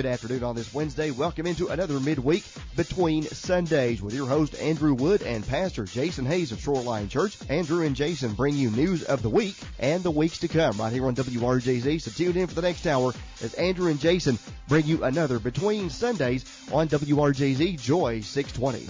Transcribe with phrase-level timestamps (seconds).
[0.00, 1.10] Good afternoon on this Wednesday.
[1.10, 2.42] Welcome into another midweek
[2.74, 7.36] between Sundays with your host Andrew Wood and Pastor Jason Hayes of Shoreline Church.
[7.50, 10.90] Andrew and Jason bring you news of the week and the weeks to come right
[10.90, 12.00] here on WRJZ.
[12.00, 14.38] So tune in for the next hour as Andrew and Jason
[14.68, 18.88] bring you another between Sundays on WRJZ Joy 620.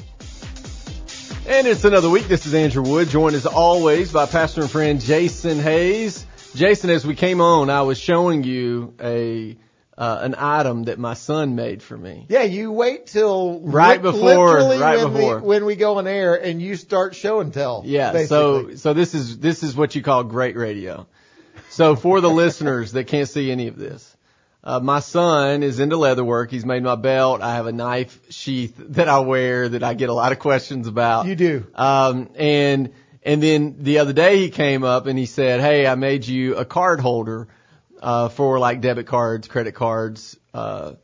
[1.48, 2.28] And it's another week.
[2.28, 6.24] This is Andrew Wood, joined as always by pastor and friend Jason Hayes.
[6.54, 9.56] Jason, as we came on, I was showing you a
[10.00, 12.24] uh, an item that my son made for me.
[12.30, 15.38] Yeah, you wait till Right li- before- right when before.
[15.40, 17.82] We, when we go on air and you start show and tell.
[17.84, 18.24] Yeah.
[18.24, 21.06] So so this is this is what you call great radio.
[21.68, 24.16] So for the listeners that can't see any of this,
[24.64, 26.50] uh, my son is into leather work.
[26.50, 27.42] He's made my belt.
[27.42, 30.86] I have a knife sheath that I wear that I get a lot of questions
[30.88, 31.26] about.
[31.26, 31.66] you do.
[31.74, 35.94] Um, and and then the other day he came up and he said, "Hey, I
[35.94, 37.48] made you a card holder
[38.00, 40.94] uh, for like debit cards, credit cards, uh,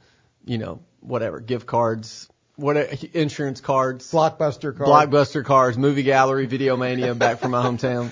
[0.44, 2.76] you know, whatever, gift cards, what
[3.14, 4.88] insurance cards, Blockbuster card.
[4.88, 8.10] blockbuster cards, movie gallery, video mania, back from my hometown,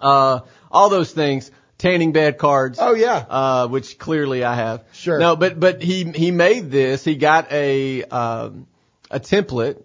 [0.00, 3.24] uh, all those things, tanning bed cards." Oh yeah.
[3.28, 4.84] uh, which clearly I have.
[4.92, 5.18] Sure.
[5.18, 7.04] No, but but he he made this.
[7.04, 8.66] He got a um,
[9.10, 9.82] a template,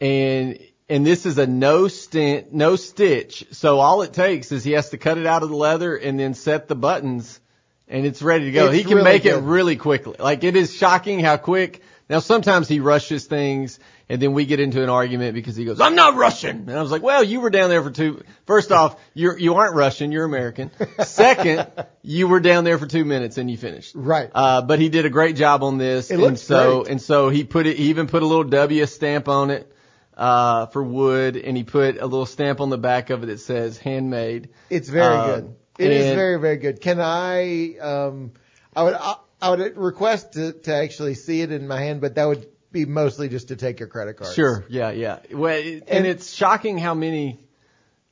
[0.00, 0.58] and
[0.88, 3.46] and this is a no stint, no stitch.
[3.52, 6.18] So all it takes is he has to cut it out of the leather and
[6.18, 7.40] then set the buttons,
[7.86, 8.66] and it's ready to go.
[8.66, 10.16] It's he can really make it really quickly.
[10.18, 11.82] Like it is shocking how quick.
[12.08, 13.78] Now sometimes he rushes things.
[14.10, 16.64] And then we get into an argument because he goes, I'm not Russian.
[16.68, 19.54] And I was like, well, you were down there for two, first off, you're, you
[19.54, 20.70] aren't Russian, you're American.
[21.04, 21.70] Second,
[22.02, 23.94] you were down there for two minutes and you finished.
[23.94, 24.30] Right.
[24.34, 26.10] Uh, but he did a great job on this.
[26.10, 26.92] It and looks so, great.
[26.92, 29.70] and so he put it, he even put a little W stamp on it,
[30.18, 33.38] uh, for wood and he put a little stamp on the back of it that
[33.40, 34.48] says handmade.
[34.68, 35.54] It's very Um, good.
[35.78, 36.80] It is very very good.
[36.80, 37.76] Can I?
[37.78, 38.32] Um,
[38.74, 42.16] I would I, I would request to to actually see it in my hand, but
[42.16, 44.34] that would be mostly just to take your credit card.
[44.34, 44.64] Sure.
[44.68, 44.90] Yeah.
[44.90, 45.20] Yeah.
[45.32, 47.38] Well, it- and, And- it's shocking how many,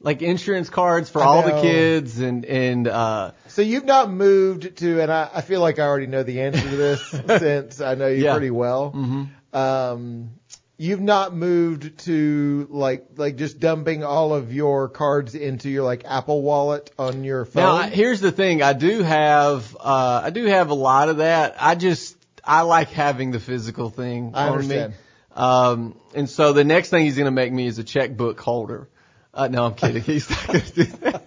[0.00, 5.00] like insurance cards for all the kids and, and, uh, So you've not moved to,
[5.02, 7.02] and I, I feel like I already know the answer to this
[7.38, 8.32] since I know you Yeah.
[8.32, 8.92] pretty well.
[8.94, 9.28] mhm.
[9.52, 10.30] Um,
[10.78, 16.04] you've not moved to like like just dumping all of your cards into your like
[16.04, 17.62] Apple Wallet on your phone.
[17.62, 18.62] Now, I- here's the thing.
[18.62, 21.56] I do have, uh, I do have a lot of that.
[21.58, 24.92] I just, I like having the physical thing I on understand.
[24.92, 24.98] me.
[25.34, 28.88] Um, and so the next thing he's going to make me is a checkbook holder.
[29.34, 30.02] Uh, no, I'm kidding.
[30.14, 31.26] He's not going to do that.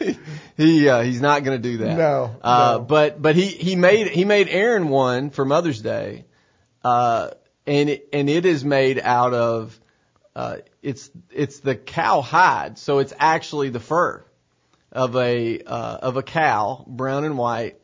[0.56, 1.96] he, uh, he's not going to do that.
[1.96, 2.84] No, Uh, no.
[2.84, 6.24] but, but he, he made, he made Aaron one for Mother's Day.
[6.82, 7.30] Uh,
[7.66, 9.78] and it, and it is made out of,
[10.34, 12.78] uh, it's, it's the cow hide.
[12.78, 14.24] So it's actually the fur
[14.92, 17.76] of a, uh, of a cow, brown and white.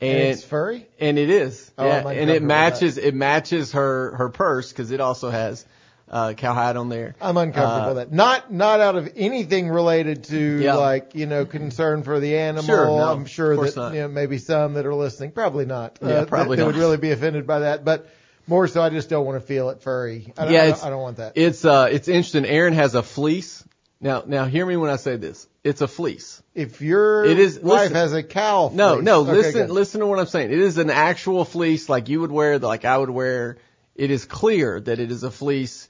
[0.00, 0.86] and And, it's furry.
[0.98, 1.70] and it is.
[1.78, 2.08] Oh, yeah.
[2.08, 5.64] And it matches, it matches her, her purse because it also has,
[6.12, 7.14] uh, cowhide on there.
[7.20, 8.12] I'm uncomfortable Uh, with that.
[8.12, 10.74] Not not out of anything related to Yeah.
[10.74, 12.64] like you know concern for the animal.
[12.64, 16.00] Sure, no, I'm sure that you know maybe some that are listening probably not.
[16.02, 16.66] uh, Yeah, that- probably that, not.
[16.74, 18.08] would really be offended by that, but
[18.50, 20.32] more so I just don't want to feel it furry.
[20.36, 21.32] I don't, Yeah, I, don't, I don't want that.
[21.36, 22.44] It's, uh, it's interesting.
[22.44, 23.64] Aaron has a fleece.
[24.02, 25.46] Now, now hear me when I say this.
[25.62, 26.42] It's a fleece.
[26.54, 27.94] if your It is- wife listen.
[27.96, 29.70] has a cow, No, fleece- no, okay, listen, good.
[29.70, 30.50] listen to what I'm saying.
[30.50, 33.58] It is an actual fleece like you would wear, like I would wear.
[33.94, 35.88] It is clear that it is a fleece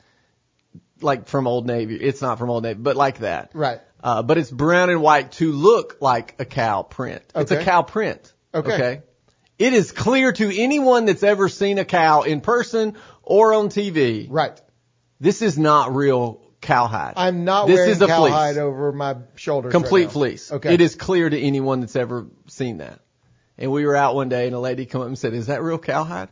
[1.01, 1.97] like from Old Navy.
[1.97, 3.51] It's not from Old Navy, but like that.
[3.55, 3.81] Right.
[4.03, 7.23] Uh, but it's brown and white to look like a cow print.
[7.35, 8.33] It's a cow print.
[8.53, 9.03] Okay.
[9.61, 14.27] It is clear to anyone that's ever seen a cow in person or on TV.
[14.31, 14.59] Right.
[15.21, 17.13] This is not real cowhide.
[17.17, 18.33] I'm not This wearing is a fleece.
[18.33, 19.71] cowhide over my shoulders.
[19.73, 20.51] Complete right fleece.
[20.51, 20.73] Okay.
[20.73, 23.01] It is clear to anyone that's ever seen that.
[23.59, 25.63] And we were out one day and a lady come up and said, is that
[25.63, 26.31] real cowhide?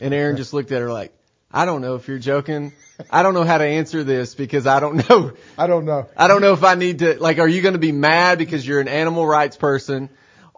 [0.00, 1.12] And Aaron just looked at her like,
[1.52, 2.72] I don't know if you're joking.
[3.12, 5.34] I don't know how to answer this because I don't know.
[5.56, 6.08] I don't know.
[6.16, 8.66] I don't know if I need to, like, are you going to be mad because
[8.66, 10.10] you're an animal rights person?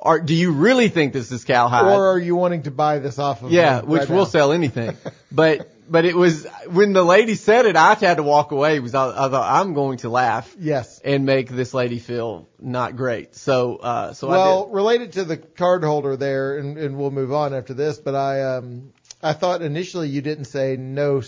[0.04, 1.84] Or do you really think this is cowhide?
[1.84, 4.24] Or are you wanting to buy this off of yeah, which right will now?
[4.24, 4.96] sell anything.
[5.32, 8.96] but, but it was, when the lady said it, I had to walk away because
[8.96, 10.98] I, I thought I'm going to laugh Yes.
[11.04, 13.36] and make this lady feel not great.
[13.36, 17.54] So, uh, so well, related to the card holder there, and, and we'll move on
[17.54, 17.98] after this.
[17.98, 21.20] But I, um, I thought initially you didn't say no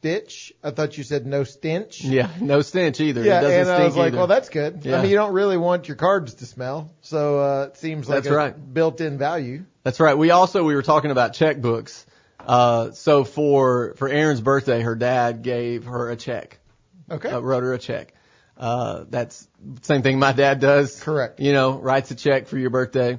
[0.00, 0.54] stitch.
[0.64, 2.02] I thought you said no stench.
[2.02, 3.22] Yeah, no stench either.
[3.22, 4.16] Yeah, it doesn't and I was like, either.
[4.16, 4.80] well, that's good.
[4.82, 4.98] Yeah.
[4.98, 8.24] I mean, you don't really want your cards to smell, so uh, it seems like
[8.24, 8.74] That's a right.
[8.74, 9.64] built-in value.
[9.82, 10.16] That's right.
[10.16, 12.06] We also we were talking about checkbooks.
[12.38, 16.58] Uh, so for for Aaron's birthday, her dad gave her a check.
[17.10, 17.28] Okay.
[17.28, 18.14] Uh, wrote her a check.
[18.56, 19.46] Uh, that's
[19.82, 21.02] same thing my dad does.
[21.02, 21.40] Correct.
[21.40, 23.18] You know, writes a check for your birthday.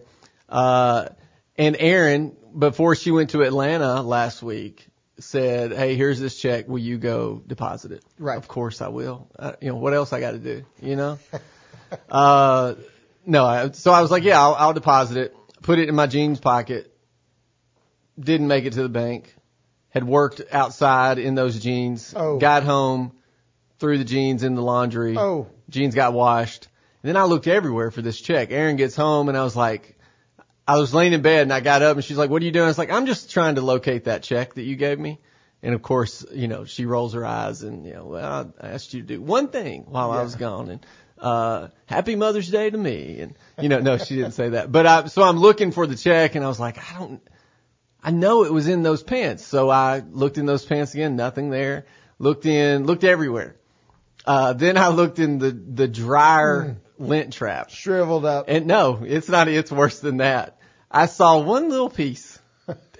[0.50, 1.10] Uh,
[1.57, 4.88] and Aaron, before she went to Atlanta last week,
[5.19, 6.68] said, "Hey, here's this check.
[6.68, 8.38] Will you go deposit it?" Right.
[8.38, 9.28] Of course I will.
[9.38, 10.66] Uh, you know what else I got to do?
[10.81, 11.19] You know.
[12.10, 12.75] uh,
[13.25, 13.46] no.
[13.46, 16.40] I, so I was like, "Yeah, I'll, I'll deposit it." Put it in my jeans
[16.40, 16.92] pocket.
[18.19, 19.36] Didn't make it to the bank.
[19.90, 22.13] Had worked outside in those jeans.
[22.16, 22.38] Oh.
[22.38, 23.12] Got home,
[23.80, 25.18] threw the jeans in the laundry.
[25.18, 25.48] Oh.
[25.69, 26.68] Jeans got washed.
[27.04, 28.52] And then I looked everywhere for this check.
[28.52, 29.98] Aaron gets home and I was like,
[30.71, 32.51] I was laying in bed and I got up and she's like, what are you
[32.51, 32.63] doing?
[32.63, 35.19] I was like, I'm just trying to locate that check that you gave me.
[35.62, 38.94] And of course, you know, she rolls her eyes and, you know, well, I asked
[38.94, 40.85] you to do one thing while I was gone and,
[41.18, 43.19] uh, happy Mother's Day to me.
[43.19, 45.97] And, you know, no, she didn't say that, but I, so I'm looking for the
[45.97, 47.21] check and I was like, I don't,
[48.01, 49.45] I know it was in those pants.
[49.45, 51.85] So I looked in those pants again, nothing there.
[52.17, 53.57] Looked in, looked everywhere.
[54.25, 57.71] Uh, then I looked in the, the dryer lint trap.
[57.71, 58.45] Shriveled up.
[58.47, 60.59] And no, it's not, it's worse than that.
[60.91, 62.39] I saw one little piece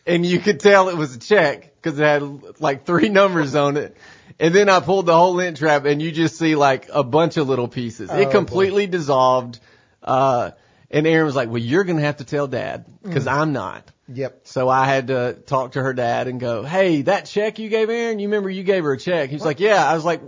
[0.06, 3.78] and you could tell it was a check because it had like three numbers on
[3.78, 3.98] it.
[4.40, 7.38] And then I pulled the whole lint trap and you just see like a bunch
[7.38, 8.10] of little pieces.
[8.12, 8.32] Oh, it boy.
[8.32, 9.60] completely dissolved.
[10.02, 10.52] Uh,
[10.90, 13.90] and Aaron was like, well, you're going to have to tell dad because I'm not.
[14.08, 14.42] Yep.
[14.44, 17.90] So I had to talk to her dad and go, Hey, that check you gave
[17.90, 19.30] Aaron, you remember you gave her a check?
[19.30, 19.90] He's like, Yeah.
[19.90, 20.22] I was like,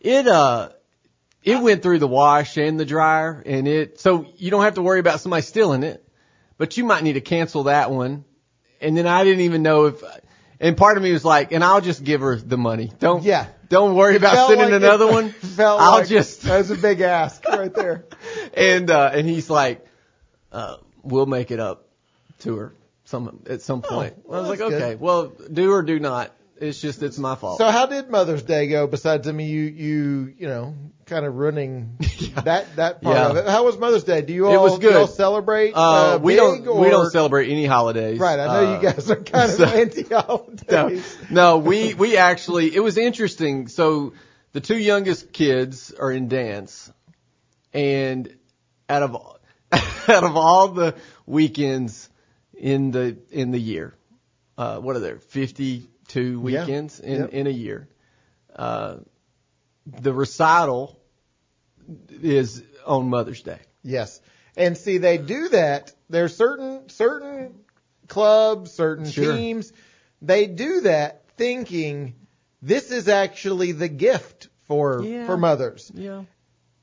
[0.00, 0.70] it, uh,
[1.44, 4.82] it went through the wash and the dryer and it, so you don't have to
[4.82, 6.01] worry about somebody stealing it,
[6.62, 8.24] but you might need to cancel that one.
[8.80, 10.00] And then I didn't even know if,
[10.60, 12.92] and part of me was like, and I'll just give her the money.
[13.00, 13.48] Don't, Yeah.
[13.68, 15.30] don't worry about sending like it- another one.
[15.32, 18.04] Felt I'll like just, that was a big ask right there.
[18.54, 19.84] and, uh, and he's like,
[20.52, 21.88] uh, we'll make it up
[22.42, 22.74] to her
[23.06, 24.14] some, at some point.
[24.24, 24.80] well, I was like, good.
[24.80, 26.30] okay, well, do or do not.
[26.62, 27.58] It's just, it's my fault.
[27.58, 28.86] So how did Mother's Day go?
[28.86, 30.74] Besides, I mean, you you you know,
[31.06, 31.96] kind of running
[32.44, 33.28] that that part Yeah.
[33.30, 33.48] of it.
[33.48, 34.22] How was Mother's Day?
[34.22, 35.14] Do you all It was do you all good.
[35.14, 35.72] celebrate?
[35.74, 38.20] uh, we big, don't, or, we don't celebrate any holidays.
[38.20, 41.16] Right, I know Uh, you guys are kind of anti No, holidays.
[41.30, 43.66] no, no, we, we actually, it was interesting.
[43.66, 44.12] So
[44.52, 46.92] the two youngest kids are in dance
[47.74, 48.32] and
[48.88, 49.16] out of,
[50.08, 50.94] out of all the
[51.26, 52.08] weekends
[52.56, 53.94] in the, in the year,
[54.56, 55.18] uh, what are there?
[56.12, 57.30] 52 weekends in, Yep.
[57.32, 57.88] in a year.
[58.54, 58.96] Uh,
[59.86, 60.98] the recital
[62.10, 63.58] is on Mother's Day.
[63.82, 64.20] Yes,
[64.56, 65.92] and see, they do that.
[66.08, 67.54] There's certain certain
[68.08, 69.34] clubs, certain Sure.
[69.34, 69.72] teams,
[70.20, 72.14] they do that thinking
[72.60, 75.26] this is actually the gift for Yeah.
[75.26, 75.90] for mothers.
[75.94, 76.24] Yeah.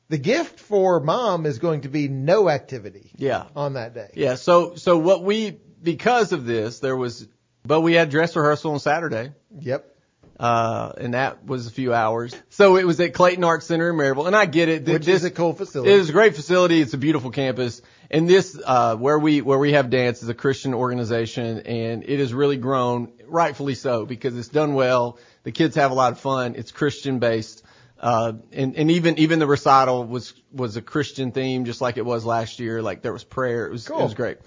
[0.09, 3.45] The gift for mom is going to be no activity Yeah.
[3.55, 4.09] on that day.
[4.15, 4.35] Yeah.
[4.35, 7.27] So, so what we, because of this, there was,
[7.69, 9.31] but we had dress rehearsal on Saturday.
[9.59, 9.95] Yep.
[10.39, 12.35] Uh, and that was a few hours.
[12.49, 14.25] So it was at Clayton Arts Center in Maryville.
[14.25, 14.87] And I get it.
[14.87, 15.91] Which this, is a cool facility.
[15.91, 16.81] It is a great facility.
[16.81, 17.83] It's a beautiful campus.
[18.09, 22.17] And this, uh, where we, where we have dance is a Christian organization and it
[22.17, 25.19] has really grown, rightfully so, because it's done well.
[25.43, 26.55] The kids have a lot of fun.
[26.55, 27.61] It's Christian based.
[27.99, 32.05] Uh, and, and even, even the recital was, was a Christian theme, just like it
[32.05, 32.81] was last year.
[32.81, 33.67] Like there was prayer.
[33.67, 33.99] It was, Cool.
[33.99, 34.39] it was great.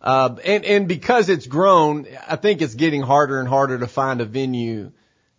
[0.00, 4.20] Uh, and, and because it's grown, I think it's getting harder and harder to find
[4.20, 4.92] a venue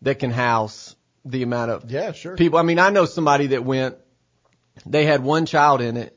[0.03, 2.35] that can house the amount of Yeah, sure.
[2.35, 2.59] people.
[2.59, 3.95] I mean, I know somebody that went,
[4.85, 6.15] they had one child in it,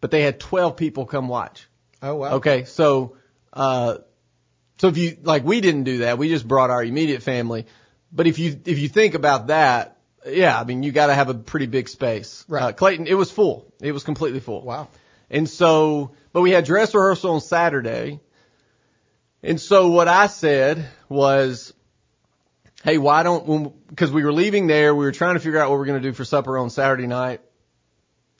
[0.00, 1.68] but they had 12 people come watch.
[2.02, 2.34] Oh wow.
[2.34, 2.64] Okay.
[2.64, 3.16] So,
[3.52, 3.98] uh,
[4.78, 7.66] so if you, like we didn't do that, we just brought our immediate family.
[8.12, 11.34] But if you, if you think about that, yeah, I mean, you gotta have a
[11.34, 12.44] pretty big space.
[12.48, 12.62] Right.
[12.62, 13.72] Uh, Clayton, it was full.
[13.80, 14.62] It was completely full.
[14.62, 14.88] Wow.
[15.30, 18.20] And so, but we had dress rehearsal on Saturday.
[19.42, 21.74] And so what I said was,
[22.84, 25.78] hey, why don't, because we were leaving there, we were trying to figure out what
[25.78, 27.40] we are going to do for supper on Saturday night.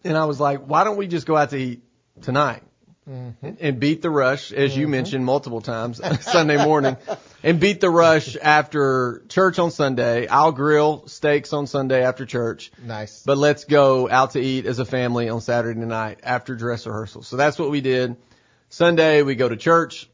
[0.04, 1.82] And I was like, why don't we just go out to eat
[2.22, 2.62] tonight?
[3.08, 6.96] And beat the rush, as you mentioned multiple times Sunday morning,
[7.42, 10.26] and beat the rush after church on Sunday.
[10.26, 12.70] I'll grill steaks on Sunday after church.
[12.84, 13.22] Nice.
[13.24, 17.22] But let's go out to eat as a family on Saturday night after dress rehearsal.
[17.22, 18.16] So that's what we did.
[18.68, 20.10] Sunday we go to church.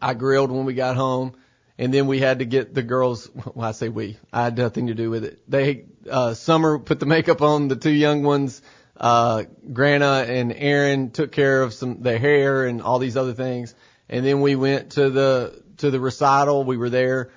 [0.00, 1.34] I grilled when we got home.
[1.78, 4.86] And then we had to get the girls, well I say we, I had nothing
[4.86, 5.42] to do with it.
[5.48, 8.62] They, uh, Summer put the makeup on the two young ones.
[9.02, 9.42] Uh,
[9.72, 13.74] Grana and Aaron took care of some, the hair and all these other things.
[14.08, 16.62] And then we went to the, to the recital.
[16.64, 17.30] We were there,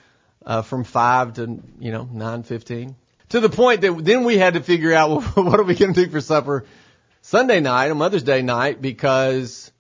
[0.45, 2.95] uh, from five to, you know, nine fifteen
[3.29, 5.93] to the point that then we had to figure out well, what are we going
[5.93, 6.65] to do for supper
[7.24, 9.72] Sunday night on Mother's Day night because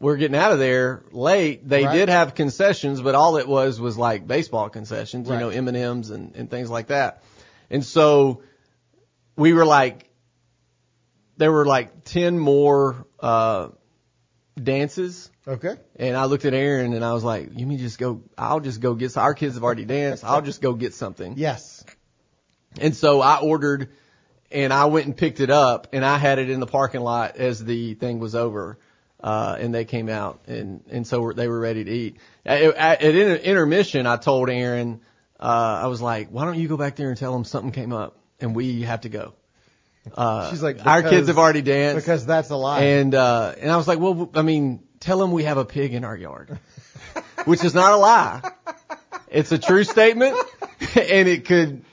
[0.00, 1.68] we're getting out of there late.
[1.68, 1.92] They Right.
[1.92, 5.76] did have concessions, but all it was was like baseball concessions, you know, M and
[5.76, 7.22] M's and and things like that.
[7.70, 8.42] And so
[9.36, 10.08] we were like,
[11.36, 13.68] there were like ten more uh,
[14.62, 15.30] dances.
[15.46, 15.76] Okay.
[15.96, 18.22] And I looked at Aaron and I was like, "You mean just go?
[18.38, 19.16] I'll just go get.
[19.16, 20.24] Our kids have already danced.
[20.24, 21.84] I'll just go get something." Yes.
[22.80, 23.90] And so I ordered,
[24.50, 27.36] and I went and picked it up, and I had it in the parking lot
[27.36, 28.78] as the thing was over,
[29.20, 32.16] uh, and they came out, and and so they were ready to eat.
[32.44, 35.00] At, at, at inter- intermission, I told Aaron,
[35.38, 37.92] uh, I was like, "Why don't you go back there and tell them something came
[37.92, 39.34] up, and we have to go."
[40.12, 42.80] Uh, She's like, "Our kids have already danced." Because that's a lie.
[42.82, 45.94] And uh, and I was like, well, I mean, tell them we have a pig
[45.94, 46.58] in our yard,
[47.44, 48.42] which is not a lie.
[49.28, 50.36] It's a true statement,
[50.94, 51.84] and it could.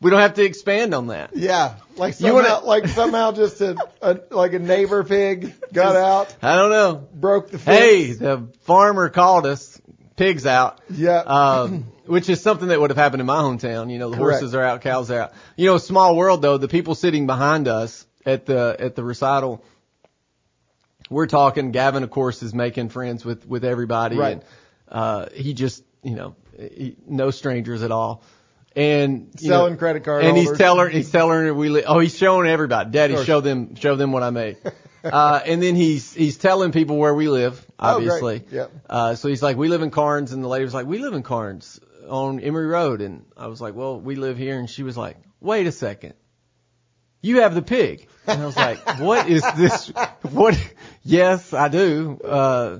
[0.00, 1.30] We don't have to expand on that.
[1.36, 5.94] yeah, like You somehow, wanna- like somehow just a, a like a neighbor pig got
[5.94, 7.06] out, I don't know.
[7.14, 7.78] broke the fence.
[7.78, 9.71] Hey, the farmer called us.
[10.16, 10.80] Pigs out.
[10.90, 11.22] Yeah.
[11.26, 13.90] Um, which is something that would have happened in my hometown.
[13.90, 14.40] You know, the Correct.
[14.40, 15.32] horses are out, cows are out.
[15.56, 16.58] You know, small world though.
[16.58, 19.64] The people sitting behind us at the at the recital,
[21.10, 21.70] we're talking.
[21.72, 24.32] Gavin, of course, is making friends with with everybody, Right.
[24.32, 24.44] and
[24.88, 28.22] uh, he just you know he, no strangers at all.
[28.74, 32.16] And Selling know, credit card and he's telling he's telling her we li- oh he's
[32.16, 34.56] showing everybody daddy show them show them what I made
[35.04, 38.20] uh, and then he's he's telling people where we live obviously.
[38.20, 38.70] Oh, obviously Yep.
[38.90, 41.14] uh, so he's like we live in Karns and the lady was like we live
[41.14, 44.82] in Karns on Emory Road and I was like well we live here and she
[44.82, 46.14] was like wait a second
[47.20, 49.88] you have the pig and I was like what is this
[50.30, 50.58] what
[51.04, 52.78] yes I do uh,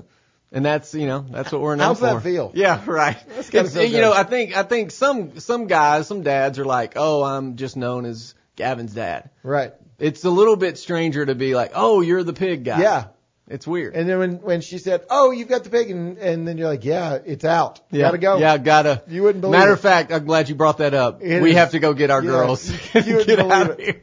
[0.51, 2.05] and that's you know that's what we're known How's for.
[2.13, 2.51] that feel?
[2.55, 3.17] Yeah, right.
[3.39, 4.13] It's- you know.
[4.13, 8.05] I think I think some some guys, some dads are like, oh, I'm just known
[8.05, 9.31] as Gavin's dad.
[9.41, 9.73] Right.
[9.99, 12.81] It's a little bit stranger to be like, oh, you're the pig guy.
[12.81, 13.05] Yeah.
[13.47, 13.95] it's weird.
[13.95, 16.69] And then when when she said, "Oh, you've got the pig," and, and then you're
[16.69, 17.81] like, "Yeah, it's out.
[17.91, 19.03] yeah, Gotta go." Yeah, gotta.
[19.07, 19.73] You wouldn't believe Matter it.
[19.75, 21.21] of fact, I'm glad you brought that up.
[21.21, 22.69] It we is- have to go get our yeah, girls.
[22.95, 24.01] you get out of here.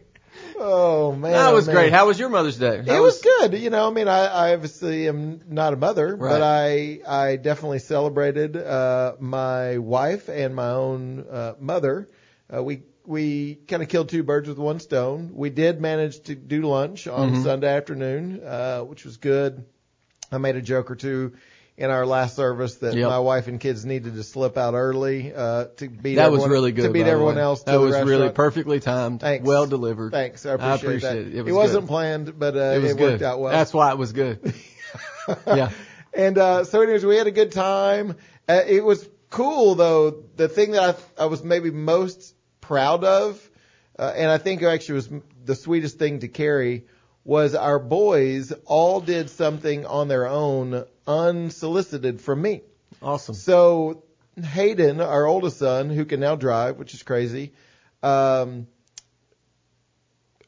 [0.62, 1.74] Oh man, That oh, was man.
[1.74, 1.92] great.
[1.92, 2.82] How was your Mother's Day?
[2.86, 3.54] How It was good.
[3.54, 6.28] You know, I mean, I, I obviously am not a mother, Right.
[6.30, 12.10] but I I definitely celebrated uh, my wife and my own uh, mother.
[12.54, 15.30] Uh, we we kind of killed two birds with one stone.
[15.34, 17.42] We did manage to do lunch on Mm-hmm.
[17.42, 19.64] Sunday afternoon, uh, which was good.
[20.32, 21.32] I made a joke or two
[21.76, 23.08] in our last service that Yep.
[23.08, 26.72] my wife and kids needed to slip out early uh, to beat That was really
[26.72, 26.82] good.
[26.84, 27.62] to beat everyone else.
[27.62, 29.20] That was really perfectly timed.
[29.20, 29.46] Thanks.
[29.46, 30.12] Well delivered.
[30.12, 31.18] Thanks, I appreciate, appreciate that.
[31.28, 31.34] it.
[31.36, 31.88] It was wasn't good.
[31.88, 33.00] planned, but uh, It was good.
[33.12, 33.52] worked out well.
[33.52, 34.54] That's why it was good.
[35.46, 35.70] yeah.
[36.12, 38.16] And uh, so, anyways, we had a good time.
[38.48, 40.24] Uh, it was cool, though.
[40.36, 42.34] The thing that I, I was maybe most
[42.70, 43.50] proud of,
[43.98, 45.10] uh, and I think actually was
[45.44, 46.84] the sweetest thing to carry,
[47.24, 52.62] was our boys all did something on their own, unsolicited from me.
[53.02, 53.34] Awesome.
[53.34, 54.04] So
[54.40, 57.54] Hayden, our oldest son, who can now drive, which is crazy,
[58.04, 58.68] um,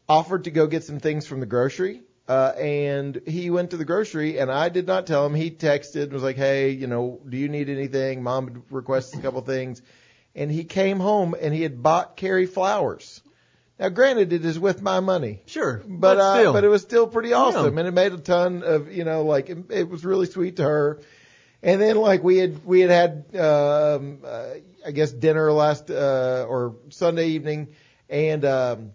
[0.09, 2.03] offered to go get some things from the grocery.
[2.29, 5.35] Uh, and he went to the grocery and I did not tell him.
[5.35, 8.23] He texted and was like, Hey, you know, do you need anything?
[8.23, 9.83] Mom had requested a couple things.
[10.35, 13.21] And he came home and he had bought Carrie flowers.
[13.79, 15.43] Now granted, it is with my money.
[15.47, 15.83] Sure.
[15.87, 16.53] But, uh, still.
[16.53, 17.81] but it was still pretty awesome, Yeah.
[17.81, 20.63] and it made a ton of you know like it, it was really sweet to
[20.63, 21.01] her.
[21.63, 24.45] And then like we had we had had um, uh,
[24.87, 27.69] I guess dinner last uh, or Sunday evening,
[28.09, 28.93] and um,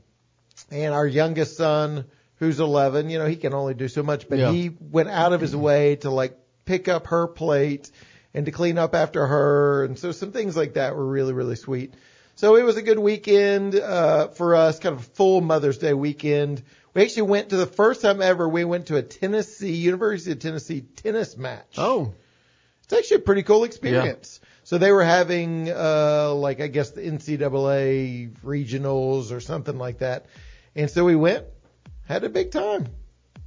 [0.72, 2.06] and our youngest son
[2.40, 4.52] who's 11, you know he can only do so much, but Yeah.
[4.52, 7.90] he went out of his way to like pick up her plate
[8.38, 11.56] and to clean up after her, and so some things like that were really really
[11.56, 11.96] sweet.
[12.36, 15.94] So it was a good weekend uh, for us, kind of a full Mother's Day
[15.96, 16.62] weekend.
[16.94, 18.48] We actually went to the first time ever.
[18.48, 21.74] We went to a Tennessee University of Tennessee tennis match.
[21.80, 22.14] oh,
[22.84, 24.40] It's actually a pretty cool experience.
[24.64, 30.28] So they were having, uh, like I guess the NCAA regionals or something like that,
[30.76, 31.46] and so we went,
[32.06, 32.88] had a big time.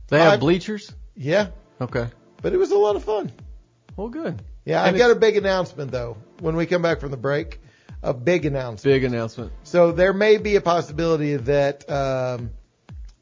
[0.08, 0.92] they have bleachers.
[1.14, 1.48] Yeah,
[1.80, 2.06] Okay.
[2.42, 3.30] but it was a lot of fun.
[3.96, 4.40] Well, good.
[4.64, 6.16] Yeah, And I've got a big announcement though.
[6.40, 7.60] When we come back from the break,
[8.02, 8.82] a big announcement.
[8.84, 9.52] Big announcement.
[9.64, 12.50] So there may be a possibility that um,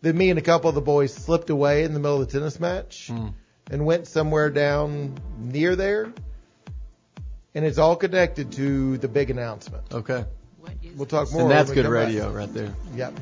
[0.02, 2.32] that me and a couple of the boys slipped away in the middle of the
[2.38, 3.28] tennis match Hmm.
[3.70, 6.12] and went somewhere down near there,
[7.54, 9.82] and it's all connected to the big announcement.
[9.92, 10.24] Okay.
[10.96, 11.42] We'll talk more.
[11.42, 12.06] And that's good come back.
[12.06, 12.74] radio right there.
[12.94, 13.14] Yep.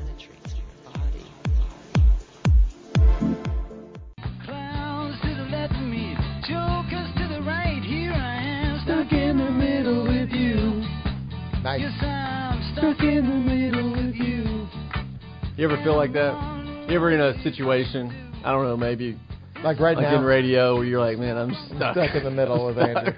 [12.97, 14.67] Stuck in the middle with you.
[15.57, 16.87] You ever feel like that?
[16.89, 18.33] You ever in a situation?
[18.45, 19.19] I don't know, maybe
[19.65, 21.95] Like right like now, in radio where you're like, man, I'm stuck.
[21.95, 23.13] stuck in the middle with Andrew.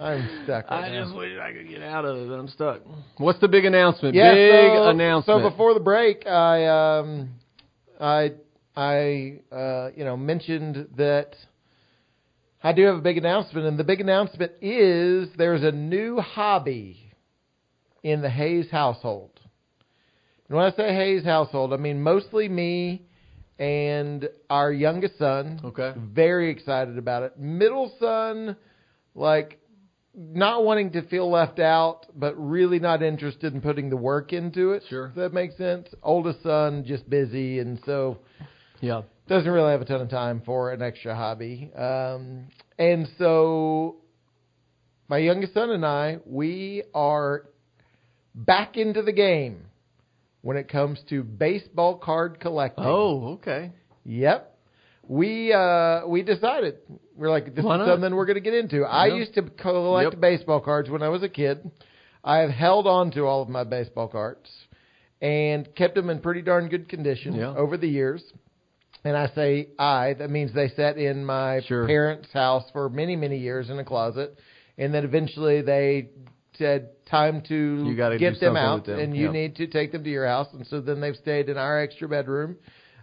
[0.00, 0.70] I'm stuck.
[0.70, 1.04] Right I now.
[1.04, 2.80] just wish I could get out of it, but I'm stuck.
[3.18, 4.14] What's the big announcement?
[4.14, 5.42] Yeah, big so, announcement.
[5.42, 7.30] So before the break, I um,
[8.00, 8.32] I
[8.76, 11.36] I uh, you know mentioned that
[12.62, 17.03] I do have a big announcement, and the big announcement is there's a new hobby
[18.04, 19.30] in the Hayes household.
[20.48, 23.02] And when I say Hayes household, I mean mostly me
[23.58, 25.60] and our youngest son.
[25.64, 25.94] Okay.
[25.96, 27.38] Very excited about it.
[27.38, 28.56] Middle son,
[29.14, 29.58] like,
[30.16, 34.72] not wanting to feel left out, but really not interested in putting the work into
[34.72, 34.82] it.
[34.88, 35.12] Sure.
[35.16, 35.88] That makes sense.
[36.02, 38.18] Oldest son, just busy, and so
[38.80, 39.02] Yeah.
[39.28, 41.72] doesn't really have a ton of time for an extra hobby.
[41.74, 43.96] Um, and so
[45.08, 47.46] my youngest son and I, we are
[48.34, 49.64] back into the game
[50.42, 52.84] when it comes to baseball card collecting.
[52.86, 53.72] Oh, okay.
[54.04, 54.50] Yep.
[55.06, 56.76] We uh we decided
[57.14, 57.88] we're like this Why is not?
[57.88, 58.82] something we're going to get into.
[58.84, 60.20] I used to collect Yep.
[60.20, 61.70] baseball cards when I was a kid.
[62.22, 64.50] I have held on to all of my baseball cards
[65.20, 67.54] and kept them in pretty darn good condition Yeah.
[67.54, 68.22] over the years.
[69.04, 71.86] And I say I, that means they sat in my Sure.
[71.86, 74.38] parents' house for many, many years in a closet.
[74.78, 76.08] And then eventually they
[76.58, 77.54] said, time to
[77.88, 78.98] You gotta get them out them.
[78.98, 79.32] and you Yep.
[79.32, 80.48] need to take them to your house.
[80.52, 82.56] And so then they've stayed in our extra bedroom,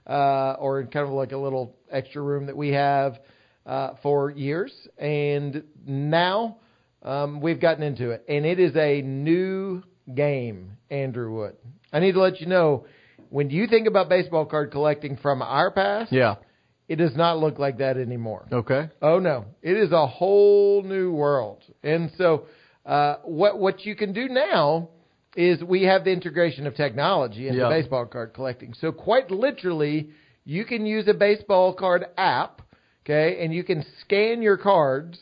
[0.07, 3.19] uh, or in kind of like a little extra room that we have,
[3.65, 4.73] uh, for years.
[4.97, 6.57] And now,
[7.03, 11.55] um, we've gotten into it and it is a new game, Andrew Wood.
[11.93, 12.85] I need to let you know,
[13.29, 16.35] when you think about baseball card collecting from our past, Yeah.
[16.87, 18.47] it does not look like that anymore.
[18.51, 18.89] Okay.
[19.01, 21.63] Oh no, it is a whole new world.
[21.83, 22.43] And so,
[22.85, 24.89] uh, what what you can do now
[25.35, 27.69] is we have the integration of technology into Yeah.
[27.69, 28.73] baseball card collecting.
[28.73, 30.09] So quite literally,
[30.43, 32.61] you can use a baseball card app,
[33.05, 35.19] okay, and you can scan your cards,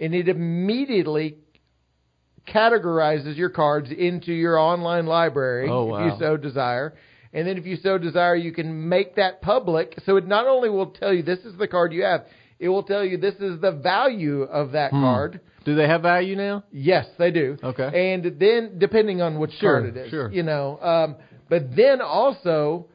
[0.00, 1.36] and it immediately
[2.46, 6.94] categorizes your cards into your online library Oh, if you so desire.
[7.32, 9.98] And then if you so desire, you can make that public.
[10.06, 12.26] So it not only will tell you this is the card you have,
[12.58, 15.00] it will tell you this is the value of that Hmm.
[15.00, 15.40] card.
[15.64, 16.64] Do they have value now?
[16.72, 17.56] Yes, they do.
[17.62, 18.12] Okay.
[18.12, 20.30] And then depending on which Sure, card it is, sure.
[20.30, 21.16] you know, um,
[21.48, 22.86] but then also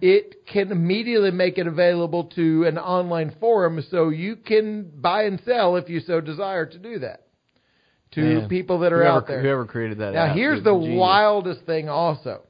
[0.00, 5.40] it can immediately make it available to an online forum so you can buy and
[5.44, 7.26] sell if you so desire to do that
[8.12, 8.48] to Man.
[8.48, 9.40] people that are whoever, out there.
[9.42, 10.12] Whoever created that.
[10.12, 10.98] Now here's the genius.
[10.98, 12.42] wildest thing also.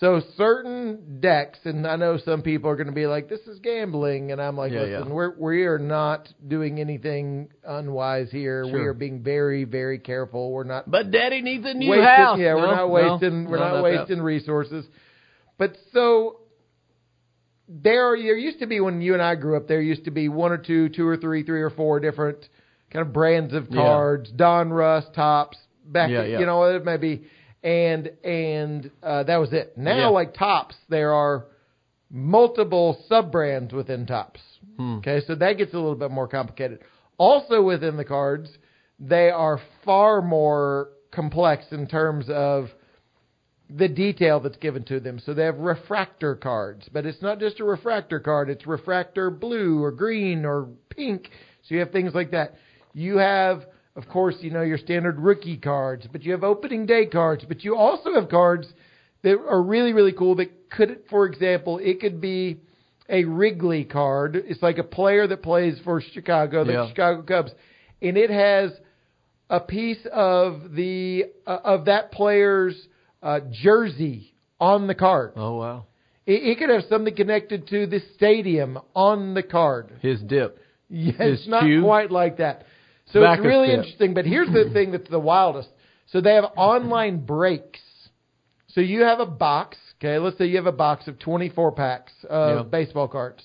[0.00, 3.60] So certain decks, and I know some people are going to be like, "This is
[3.60, 5.12] gambling," and I'm like, Yeah, "Listen, yeah.
[5.14, 8.64] we're we are not doing anything unwise here.
[8.66, 10.50] We are being very very careful.
[10.50, 12.38] We're not But Daddy needs a new wasting, house.
[12.40, 13.82] yeah, we're No, not no, wasting we're no, not that.
[13.84, 14.84] wasting resources.
[15.58, 16.40] But so
[17.68, 20.28] there there used to be when you and I grew up, there used to be
[20.28, 22.48] one or two, two or three, three or four different
[22.90, 23.76] kind of brands of Yeah.
[23.80, 26.40] cards, Don Russ, Topps, back Yeah, yeah.
[26.40, 27.22] you know, it may be
[27.64, 29.76] and and uh, that was it.
[29.76, 30.06] Now Yeah.
[30.08, 31.46] like Topps, there are
[32.10, 34.40] multiple sub brands within Topps.
[34.76, 34.98] Hmm.
[34.98, 36.80] Okay, so that gets a little bit more complicated.
[37.18, 38.50] Also within the cards,
[39.00, 42.68] they are far more complex in terms of
[43.70, 45.18] the detail that's given to them.
[45.24, 49.82] So they have refractor cards, but it's not just a refractor card, it's refractor blue
[49.82, 51.30] or green or pink.
[51.62, 52.54] So you have things like that.
[52.92, 53.64] You have,
[53.96, 57.62] of course, you know, your standard rookie cards, but you have opening day cards, but
[57.64, 58.66] you also have cards
[59.22, 62.58] that are really, really cool that could, for example, it could be
[63.08, 64.36] a Wrigley card.
[64.36, 66.88] It's like a player that plays for Chicago, the Yeah.
[66.88, 67.52] Chicago Cubs,
[68.02, 68.72] and it has
[69.48, 72.88] a piece of the uh, of that player's
[73.22, 75.32] uh, jersey on the card.
[75.36, 75.84] Oh wow.
[76.26, 79.92] It, it could have something connected to the stadium on the card.
[80.00, 80.58] His dip.
[80.88, 82.64] Yes, His it's not quite like that.
[83.14, 84.12] So Back it's really interesting.
[84.12, 85.68] But here's the thing that's the wildest.
[86.08, 87.80] So they have online breaks.
[88.68, 89.78] So you have a box.
[90.00, 92.62] Okay, let's say you have a box of 24 packs of Yeah.
[92.64, 93.42] baseball cards.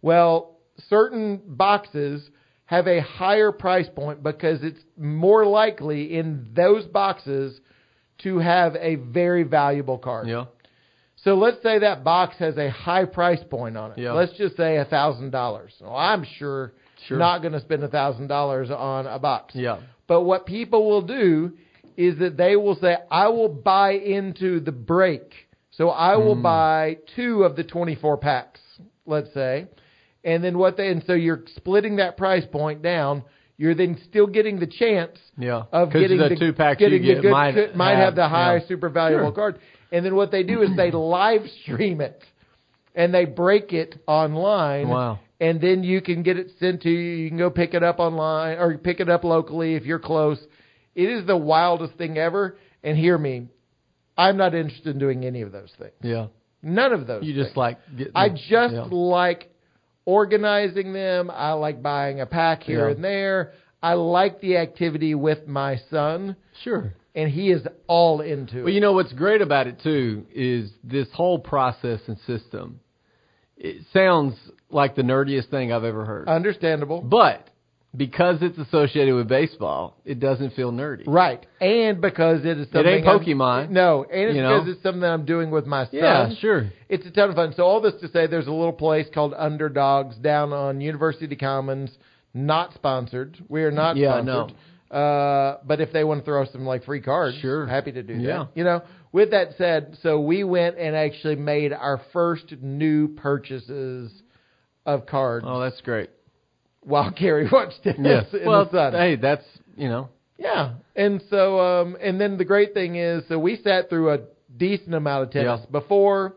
[0.00, 2.30] Well, certain boxes
[2.66, 7.60] have a higher price point because it's more likely in those boxes
[8.18, 10.28] to have a very valuable card.
[10.28, 10.44] Yeah.
[11.16, 13.98] So let's say that box has a high price point on it.
[13.98, 14.12] Yeah.
[14.12, 15.74] Let's just say a thousand dollars.
[15.80, 16.72] Well, I'm sure,
[17.06, 17.18] Sure.
[17.18, 19.54] not going to spend a thousand dollars on a box.
[19.54, 19.78] Yeah.
[20.06, 21.52] But what people will do
[21.96, 25.32] is that they will say, I will buy into the break.
[25.70, 26.42] So I will Mm.
[26.42, 28.60] buy two of the 24 packs,
[29.06, 29.66] let's say.
[30.24, 33.22] And then what they, and so you're splitting that price point down.
[33.56, 35.64] You're then still getting the chance Yeah.
[35.72, 38.26] of getting the the, two packs getting you the get good, might might have, the
[38.28, 38.66] high yeah.
[38.66, 39.32] super valuable Sure.
[39.32, 39.58] card.
[39.92, 42.22] And then what they do is they live stream it
[42.94, 44.88] and they break it online.
[44.88, 45.20] Wow.
[45.40, 46.98] And then you can get it sent to you.
[46.98, 50.38] You can go pick it up online or pick it up locally if you're close.
[50.94, 52.58] It is the wildest thing ever.
[52.82, 53.48] And hear me,
[54.18, 55.92] I'm not interested in doing any of those things.
[56.02, 56.26] Yeah.
[56.62, 57.24] None of those.
[57.24, 57.56] You just things.
[57.56, 58.86] like getting I just yeah.
[58.90, 59.50] like
[60.04, 61.30] organizing them.
[61.32, 62.94] I like buying a pack here Yeah.
[62.94, 63.52] and there.
[63.82, 66.92] I like the activity with my son, Sure.
[67.14, 68.62] And he is all into it.
[68.64, 72.80] Well, you know what's great about it too is this whole process and system.
[73.56, 74.36] It sounds
[74.70, 76.28] like the nerdiest thing I've ever heard.
[76.28, 77.00] Understandable.
[77.02, 77.46] but
[77.96, 81.02] because it's associated with baseball, it doesn't feel nerdy.
[81.08, 81.44] Right.
[81.60, 84.60] And because it is something ain't I'm- Pokemon, no, and it's you know?
[84.60, 85.94] because it's something I'm doing with my son.
[85.94, 86.70] Yeah, sure.
[86.88, 87.52] It's a ton of fun.
[87.56, 91.90] So all this to say, there's a little place called Underdogs down on University Commons.
[92.32, 93.38] Not sponsored.
[93.48, 94.56] We are not Yeah, sponsored.
[94.90, 97.66] Uh, but if they want to throw some like free cards, Sure.
[97.66, 98.48] happy to do that.
[98.54, 98.82] You know.
[99.12, 104.12] With that said, so we went and actually made our first new purchases
[104.86, 106.10] of cards Oh, that's great.
[106.82, 108.34] while Carrie watched tennis Yes.
[108.40, 108.92] in well, the sun.
[108.92, 109.44] hey, that's
[109.76, 110.08] you know.
[110.38, 110.74] Yeah.
[110.96, 114.18] And so, um, and then the great thing is, so we sat through a
[114.56, 115.70] decent amount of tennis Yeah.
[115.70, 116.34] before,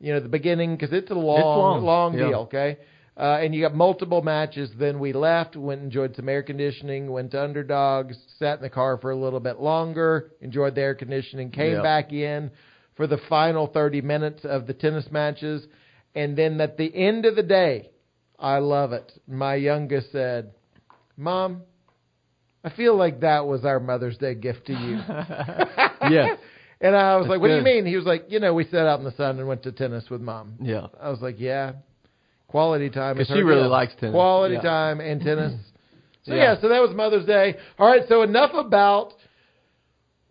[0.00, 2.14] you know, the beginning, because it's a long, long.
[2.18, 2.28] Yeah.
[2.28, 2.78] deal, okay?
[3.16, 4.70] Uh, and you got multiple matches.
[4.76, 8.70] Then we left, went and enjoyed some air conditioning, went to Underdogs, sat in the
[8.70, 11.82] car for a little bit longer, enjoyed the air conditioning, came Yeah.
[11.82, 12.50] back in
[12.96, 15.66] for the final 30 minutes of the tennis matches.
[16.16, 17.90] And then at the end of the day,
[18.38, 19.12] I love it.
[19.28, 20.50] My youngest said,
[21.16, 21.62] Mom,
[22.64, 24.98] I feel like that was our Mother's Day gift to you.
[26.10, 26.38] Yes.
[26.82, 27.86] And I was That's like, what do you mean?
[27.86, 30.10] He was like, you know, we sat out in the sun and went to tennis
[30.10, 30.56] with mom.
[30.60, 30.88] Yeah.
[31.00, 31.72] I was like, yeah.
[32.54, 33.18] Quality time.
[33.18, 33.68] is 'Cause she really deal.
[33.68, 34.12] likes tennis.
[34.14, 34.60] Quality Yeah.
[34.60, 35.54] time and tennis.
[36.22, 36.42] So Yeah.
[36.54, 36.60] yeah.
[36.60, 37.56] so that was Mother's Day.
[37.78, 39.12] All right, so enough about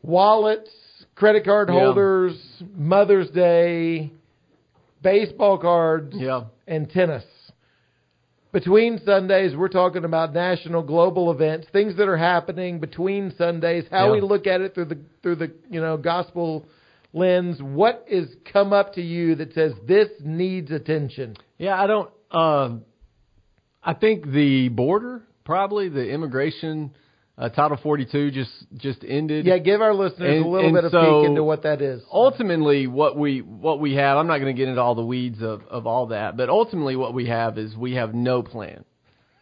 [0.02, 0.70] wallets,
[1.16, 1.80] credit card Yeah.
[1.80, 4.10] holders, Mother's Day,
[5.02, 6.46] baseball cards, Yeah.
[6.68, 7.26] and tennis.
[8.54, 13.86] Between Sundays, we're talking about national, global events, things that are happening between Sundays.
[13.92, 14.12] How Yeah.
[14.14, 16.66] we look at it through the through the you know gospel
[17.14, 17.62] lens.
[17.62, 21.36] What is come up to you that says this needs attention?
[21.58, 22.10] Yeah, I don't.
[22.32, 22.82] Um,
[23.84, 26.92] I think the border, probably the immigration,
[27.38, 29.46] uh, Title 42 just just ended.
[29.46, 32.02] Yeah, give our listeners And- a little bit of so- peek into what that is.
[32.12, 35.42] ultimately what we what we have i'm not going to get into all the weeds
[35.42, 38.84] of of all that but ultimately what we have is we have no plan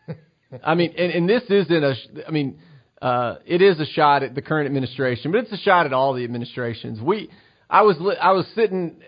[0.63, 1.95] i mean and, and this isn't a.
[2.27, 2.59] I mean
[3.01, 6.13] uh it is a shot at the current administration but it's a shot at all
[6.13, 7.29] the administrations we
[7.69, 9.01] i was i was sitting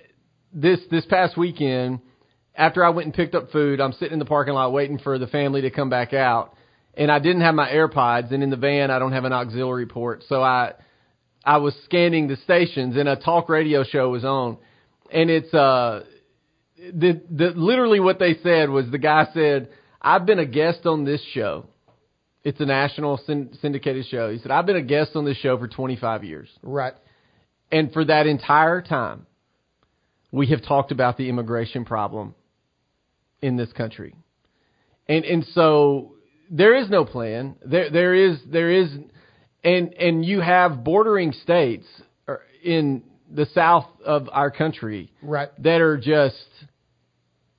[0.54, 2.00] this this past weekend
[2.56, 5.18] after i went and picked up food i'm sitting in the parking lot waiting for
[5.18, 6.56] the family to come back out
[6.96, 9.86] and i didn't have my airpods and in the van i don't have an auxiliary
[9.86, 10.74] port so i
[11.46, 14.58] I was scanning the stations and a talk radio show was on,
[15.12, 16.06] and it's uh,
[16.78, 19.68] the the literally what they said was the guy said
[20.02, 21.66] I've been a guest on this show.
[22.46, 24.32] It's a national syn- syndicated show.
[24.32, 26.94] He said I've been a guest on this show for 25 years, Right.
[27.74, 29.26] and for that entire time,
[30.32, 32.36] we have talked about the immigration problem
[33.44, 34.16] in this country,
[35.08, 36.16] and and so
[36.50, 37.56] there is no plan.
[37.66, 38.90] There there is there is
[39.64, 41.86] and and you have bordering states
[42.64, 45.50] in the south of our country Right.
[45.64, 46.48] that are just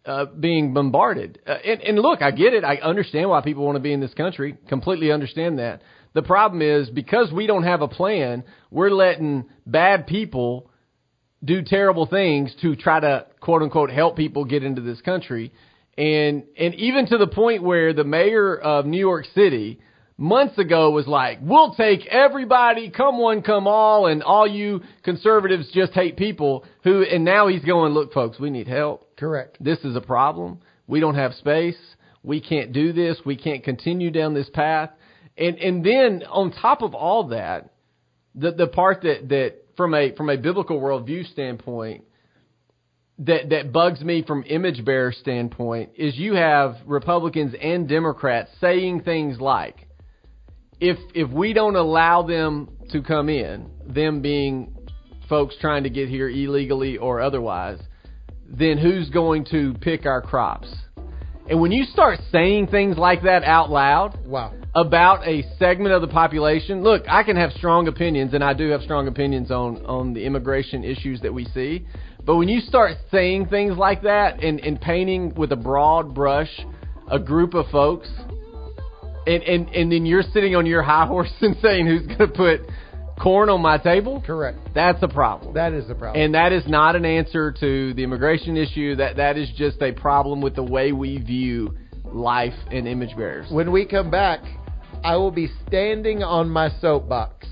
[0.07, 1.39] uh, being bombarded.
[1.47, 2.65] Uh, and, and look, I get it.
[2.65, 4.57] I understand why people want to be in this country.
[4.69, 5.83] Completely understand that.
[6.13, 10.71] The problem is because we don't have a plan, we're letting bad people
[11.43, 15.53] do terrible things to try to quote unquote help people get into this country.
[15.97, 19.81] And and even to the point where the mayor of New York City
[20.17, 25.71] months ago was like, "We'll take everybody, come one, come all, and all you conservatives
[25.73, 29.17] just hate people." Who and now he's going, "Look, folks, we need help.
[29.17, 29.57] Correct.
[29.63, 30.59] This is a problem.
[30.87, 31.79] We don't have space.
[32.23, 33.19] We can't do this.
[33.25, 34.91] We can't continue down this path."
[35.39, 37.71] And and then on top of all that,
[38.35, 42.05] the the part that that from a from a biblical worldview standpoint
[43.19, 49.03] that that bugs me from image bearer standpoint is you have Republicans and Democrats saying
[49.03, 49.87] things like
[50.81, 54.77] if if we don't allow them to come in, them being
[55.29, 57.79] folks trying to get here illegally or otherwise,
[58.47, 60.69] then who's going to pick our crops?
[61.49, 64.53] And when you start saying things like that out loud, Wow.
[64.75, 66.83] about a segment of the population.
[66.83, 70.25] Look, I can have strong opinions, and I do have strong opinions on on the
[70.25, 71.87] immigration issues that we see.
[72.25, 76.51] But when you start saying things like that and, and painting with a broad brush
[77.09, 78.09] a group of folks,
[79.27, 82.29] and, and, and then you're sitting on your high horse and saying who's going to
[82.29, 82.61] put
[83.21, 84.59] corn on my table, Correct.
[84.75, 85.55] that's a problem.
[85.55, 86.23] That is the problem.
[86.23, 88.97] And that is not an answer to the immigration issue.
[88.97, 93.47] That that is just a problem with the way we view life and image bearers.
[93.51, 94.41] when we come back,
[95.03, 97.47] I will be standing on my soapbox,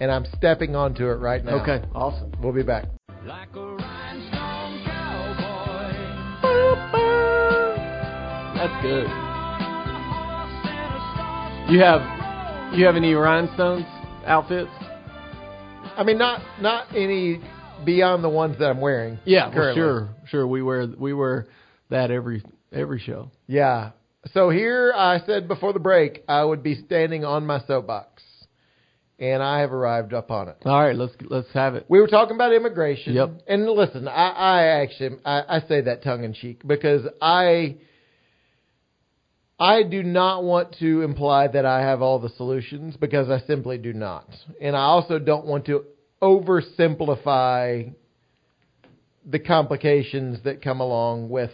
[0.00, 1.62] and I'm stepping onto it right now.
[1.62, 2.32] Okay, awesome.
[2.42, 2.86] We'll be back.
[3.24, 5.92] Like a rhinestone cowboy.
[8.56, 9.06] That's good.
[11.72, 12.02] You have
[12.74, 13.86] you have any rhinestones
[14.26, 14.70] outfits?
[15.96, 17.40] I mean, not not any
[17.84, 19.18] beyond the ones that I'm wearing.
[19.24, 20.46] Yeah, well, sure, sure.
[20.46, 21.48] We wear we wear
[21.90, 23.30] that every every show.
[23.46, 23.90] Yeah.
[24.32, 28.22] So here I said before the break I would be standing on my soapbox,
[29.18, 30.58] and I have arrived upon it.
[30.64, 31.86] All right, let's let's have it.
[31.88, 33.14] We were talking about immigration.
[33.14, 33.42] Yep.
[33.46, 37.76] And listen, I, I actually I, I say that tongue in cheek because I
[39.60, 43.76] I do not want to imply that I have all the solutions because I simply
[43.76, 44.26] do not.
[44.58, 45.84] And I also don't want to
[46.22, 47.92] oversimplify
[49.26, 51.50] the complications that come along with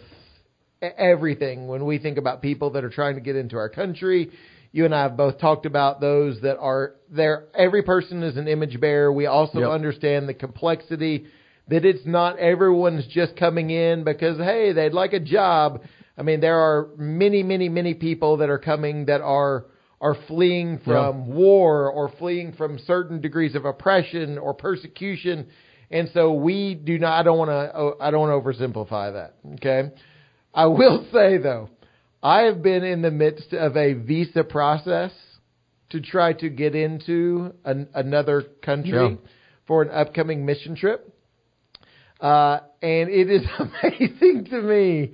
[0.81, 4.31] everything when we think about people that are trying to get into our country.
[4.71, 7.47] You and I have both talked about those that are there.
[7.53, 9.11] Every person is an image bearer.
[9.11, 9.69] We also Yep.
[9.71, 11.25] understand the complexity
[11.67, 15.81] that it's not everyone's just coming in because, hey, they'd like a job.
[16.17, 19.65] I mean, there are many, many, many people that are coming that are
[19.99, 25.47] are fleeing from war or fleeing from certain degrees of oppression or persecution.
[25.89, 29.35] And so we do not, I don't want to, I don't want to oversimplify that.
[29.55, 29.91] Okay.
[30.53, 31.69] I will say though,
[32.21, 35.11] I have been in the midst of a visa process
[35.89, 39.15] to try to get into an, another country Yeah.
[39.65, 41.11] for an upcoming mission trip.
[42.19, 45.13] Uh, and it is amazing to me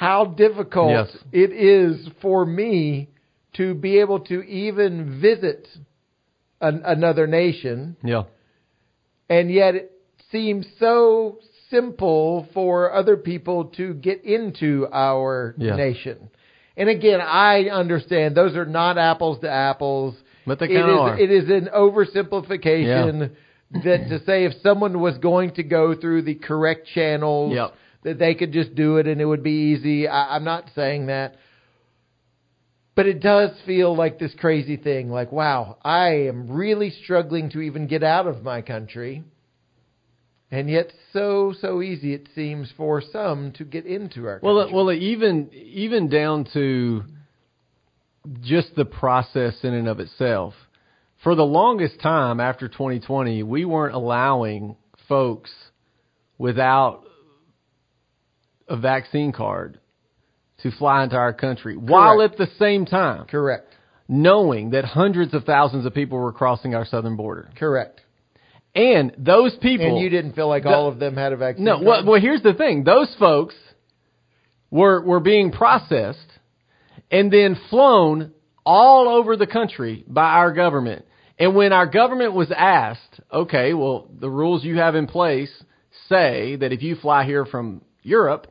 [0.00, 1.16] how difficult Yes.
[1.30, 3.08] it is for me
[3.52, 5.68] to be able to even visit
[6.62, 8.22] an, another nation Yeah.
[9.28, 9.92] and yet it
[10.32, 15.76] seems so simple for other people to get into our Yeah.
[15.76, 16.30] nation.
[16.78, 20.14] And again, I understand those are not apples to apples.
[20.46, 21.18] But they kinda are.
[21.18, 23.32] It is an oversimplification
[23.84, 27.74] that to say if someone was going to go through the correct channels, Yep.
[28.02, 30.08] That they could just do it and it would be easy.
[30.08, 31.36] I, I'm not saying that.
[32.96, 37.60] But it does feel like this crazy thing like, wow, I am really struggling to
[37.60, 39.22] even get out of my country.
[40.50, 44.72] And yet, so, so easy it seems for some to get into our Well, country.
[44.72, 47.04] uh, well, even even down to
[48.42, 50.54] just the process in and of itself.
[51.22, 54.76] For the longest time after 2020, we weren't allowing
[55.08, 55.50] folks
[56.38, 57.04] without
[58.70, 59.78] a vaccine card
[60.62, 63.66] to fly into our country, while at the same time Correct.
[64.08, 67.48] knowing that hundreds of thousands of people were crossing our southern border.
[67.58, 68.00] Correct.
[68.74, 71.64] And those people And you didn't feel like The- all of them had a vaccine.
[71.64, 71.86] no, card?
[71.86, 73.54] well, well, here's the thing: those folks
[74.70, 76.38] were were being processed
[77.10, 78.32] and then flown
[78.64, 81.04] all over the country by our government.
[81.38, 85.50] And when our government was asked, okay, well, the rules you have in place
[86.08, 88.46] say that if you fly here from Europe,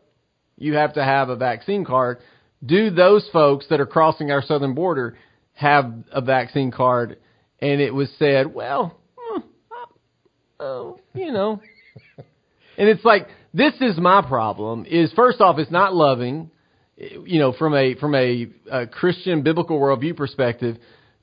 [0.60, 2.20] you have to have a vaccine card.
[2.64, 5.18] Do those folks that are crossing our southern border
[5.54, 7.18] have a vaccine card?
[7.60, 9.40] And it was said, well, hmm,
[10.60, 11.62] oh, you know.
[12.78, 14.86] And it's like this is my problem.
[14.86, 16.52] Is first off, it's not loving,
[16.98, 20.78] you know, from a from a, a Christian biblical worldview perspective,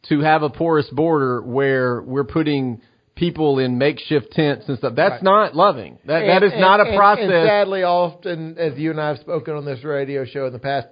[0.09, 2.83] to have a porous border where we're putting
[3.17, 4.95] people in makeshift tents and stuff.
[4.95, 5.23] That's Right.
[5.23, 5.99] not loving.
[6.05, 7.25] That that And- not a and- process.
[7.25, 10.59] And sadly, often, as you and I have spoken on this radio show in the
[10.59, 10.87] past,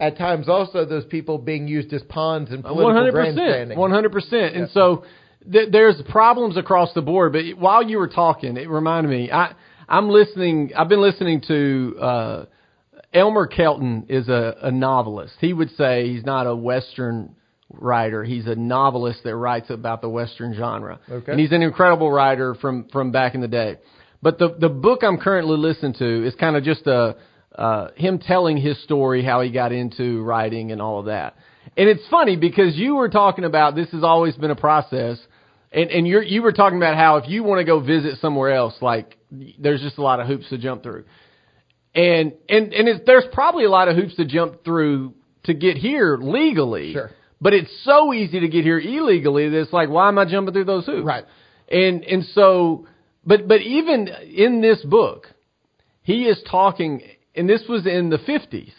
[0.00, 3.78] at times also those people being used as pawns in political One hundred grandstanding.
[3.78, 4.56] one hundred percent.
[4.56, 5.04] And so
[5.50, 7.32] th- there's problems across the board.
[7.32, 9.30] But while you were talking, it reminded me.
[9.30, 9.52] I
[9.88, 10.72] I'm listening.
[10.76, 12.44] I've been listening to uh,
[13.12, 15.34] Elmer Kelton is a, a novelist.
[15.40, 17.34] He would say he's not a Western
[17.70, 18.24] writer.
[18.24, 21.00] He's a novelist that writes about the Western genre.
[21.08, 21.32] Okay.
[21.32, 23.78] And he's an incredible writer from from back in the day.
[24.22, 27.16] But the the book I'm currently listening to is kind of just a
[27.54, 31.36] uh, him telling his story, how he got into writing and all of that.
[31.76, 35.18] And it's funny because you were talking about this has always been a process,
[35.72, 38.52] and and you you were talking about how if you want to go visit somewhere
[38.52, 39.16] else, like
[39.58, 41.04] there's just a lot of hoops to jump through,
[41.94, 45.76] and and and it's, there's probably a lot of hoops to jump through to get
[45.76, 46.92] here legally.
[46.92, 47.10] Sure.
[47.40, 50.52] But it's so easy to get here illegally that it's like, why am I jumping
[50.52, 51.04] through those hoops?
[51.06, 51.24] Right.
[51.70, 52.86] And and so,
[53.24, 55.28] but but even in this book,
[56.02, 57.02] he is talking,
[57.34, 58.74] and this was in the fifties,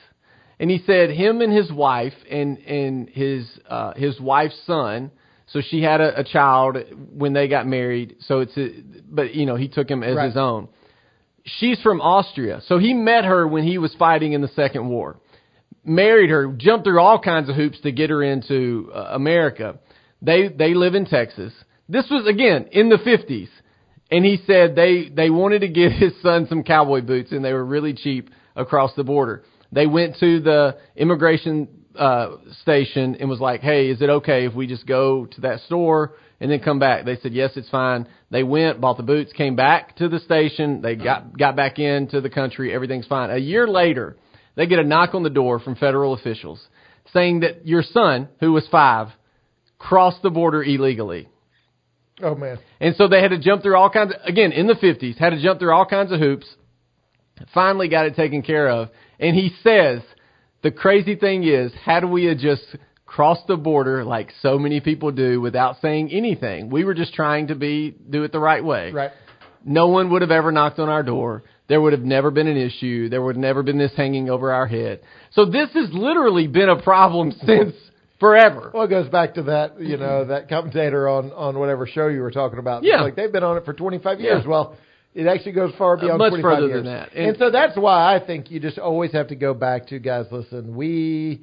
[0.60, 5.12] and he said him and his wife and and his uh, his wife's son.
[5.48, 6.78] So she had a, a child
[7.14, 8.16] when they got married.
[8.22, 8.70] So it's, a,
[9.10, 10.28] but you know he took him as Right.
[10.28, 10.70] his own.
[11.44, 15.18] She's from Austria, so he met her when he was fighting in the Second War
[15.84, 19.80] married her, jumped through all kinds of hoops to get her into uh, America.
[20.22, 21.54] They they live in Texas.
[21.90, 23.50] This was again in the 50s.
[24.12, 27.54] And he said they they wanted to get his son some cowboy boots and they
[27.54, 29.44] were really cheap across the border.
[29.72, 34.54] They went to the immigration uh, station and was like, "Hey, is it okay if
[34.54, 38.06] we just go to that store and then come back?" They said, "Yes, it's fine."
[38.30, 40.82] They went, bought the boots, came back to the station.
[40.82, 42.74] They got got back into the country.
[42.74, 43.30] Everything's fine.
[43.30, 44.18] A year later,
[44.56, 46.66] they get a knock on the door from federal officials
[47.14, 49.08] saying that your son, who was five,
[49.78, 51.28] crossed the border illegally.
[52.22, 52.60] Oh man.
[52.80, 55.32] And so they had to jump through all kinds of, again, in the 50s, had
[55.32, 56.48] to jump through all kinds of hoops.
[57.54, 58.90] Finally got it taken care of.
[59.20, 60.02] And he says,
[60.62, 62.64] the crazy thing is, had we had just
[63.06, 67.48] crossed the border like so many people do without saying anything, we were just trying
[67.48, 68.92] to be, do it the right way.
[68.92, 69.12] Right.
[69.66, 71.44] No one would have ever knocked on our door.
[71.72, 73.08] There would have never been an issue.
[73.08, 75.00] There would have never been this hanging over our head.
[75.32, 77.74] So this has literally been a problem since
[78.20, 78.72] forever.
[78.74, 82.20] Well, it goes back to that, you know, that commentator on on whatever show you
[82.20, 82.84] were talking about.
[82.84, 83.00] Yeah.
[83.04, 84.42] like they've been on it for 25 years.
[84.44, 84.50] Yeah.
[84.50, 84.76] Well,
[85.14, 86.84] it actually goes far beyond much 25 further years.
[86.84, 87.14] than that.
[87.16, 90.00] And, And- so that's why I think you just always have to go back to
[90.00, 90.26] guys.
[90.30, 91.40] Listen, we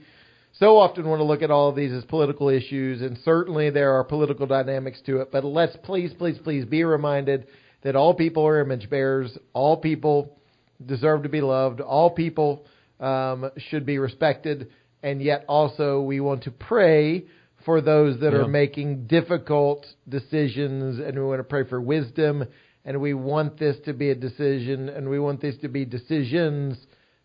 [0.59, 3.93] so often want to look at all of these as political issues, and certainly there
[3.93, 5.33] are political dynamics to it.
[5.33, 7.47] But let's please, please, please be reminded
[7.83, 9.37] that all people are image bearers.
[9.53, 10.37] All people
[10.85, 11.81] deserve to be loved.
[11.81, 12.65] All people
[13.01, 14.69] um, should be respected,
[15.03, 17.25] and yet also we want to pray
[17.65, 18.41] for those that Yeah.
[18.41, 22.45] are making difficult decisions, and we want to pray for wisdom,
[22.85, 26.77] and we want this to be a decision, and we want these to be decisions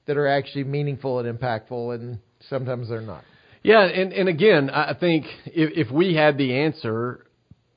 [0.06, 3.24] that are actually meaningful and impactful, and sometimes they're not.
[3.64, 7.23] Yeah, and and again, I I think if if we had the answer,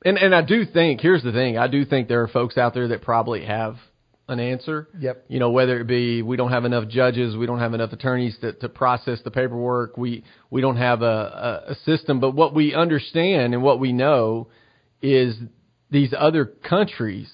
[0.07, 2.73] and and I do think here's the thing, I do think there are folks out
[2.75, 3.77] there that probably have
[4.29, 4.89] an answer.
[4.99, 5.27] Yep.
[5.29, 8.37] You know, whether it be we don't have enough judges, we don't have enough attorneys
[8.41, 12.55] to to process the paperwork, we we don't have a a, a system, but what
[12.55, 14.49] we understand and what we know
[15.03, 15.37] is
[15.91, 17.31] these other countries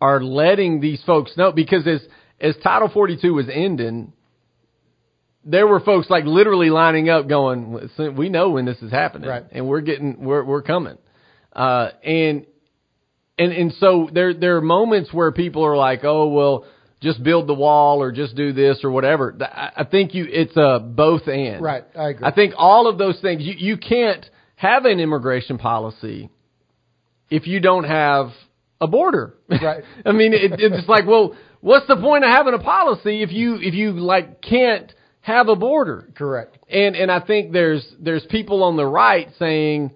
[0.00, 2.00] are letting these folks know because as
[2.40, 4.12] as Title 42 was ending,
[5.44, 9.44] there were folks like literally lining up going, we know when this is happening, Right.
[9.50, 10.98] and we're getting, we're we're coming,
[11.52, 12.46] uh, and
[13.38, 16.64] and and so there there are moments where people are like, oh well,
[17.00, 19.36] just build the wall or just do this or whatever.
[19.40, 21.62] I I think you it's a both and.
[21.62, 22.26] Right, I agree.
[22.26, 24.24] I think all of those things you you can't
[24.56, 26.30] have an immigration policy
[27.30, 28.30] if you don't have
[28.80, 29.34] a border.
[29.48, 29.84] Right.
[30.04, 33.56] I mean, it, it's like, well, what's the point of having a policy if you
[33.60, 36.08] if you like can't have a border?
[36.16, 36.58] Correct.
[36.68, 39.92] And and I think there's there's people on the right saying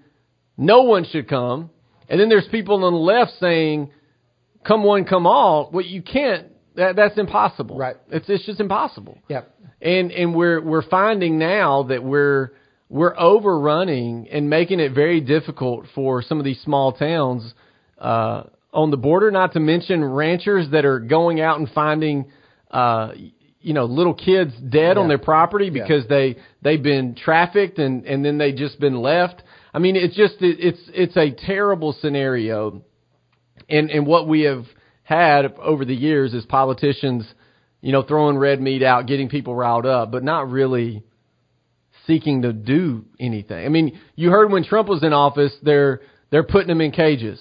[0.57, 1.71] no one should come,
[2.09, 3.91] and then there's people on the left saying
[4.67, 5.71] come one, come all.
[5.73, 6.49] Well, you can't.
[6.77, 7.77] That that's impossible.
[7.77, 7.97] Right.
[8.11, 9.19] It's it's just impossible.
[9.29, 9.55] Yep.
[9.81, 12.53] And and we're we're finding now that we're
[12.89, 17.55] we're overrunning and making it very difficult for some of these small towns
[17.99, 19.31] uh, on the border.
[19.31, 22.31] Not to mention ranchers that are going out and finding,
[22.71, 23.13] uh,
[23.61, 25.83] you know, little kids dead on their property Yeah.
[25.83, 29.43] because they they've been trafficked and and then they just been left.
[29.75, 32.83] I mean, it's just it, it's it's a terrible scenario
[33.69, 34.65] and and what we have
[35.03, 37.27] had over the years is politicians,
[37.81, 41.03] you know, throwing red meat out, getting people riled up, but not really
[42.07, 43.65] seeking to do anything.
[43.65, 47.41] I mean, you heard when Trump was in office, they're they're putting them in cages.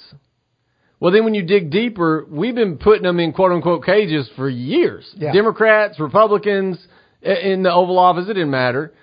[0.99, 4.49] Well, then when you dig deeper, we've been putting them in quote unquote cages for
[4.49, 5.09] years.
[5.15, 5.33] Yeah.
[5.33, 6.77] Democrats, Republicans
[7.21, 8.93] in the Oval Office, it didn't matter.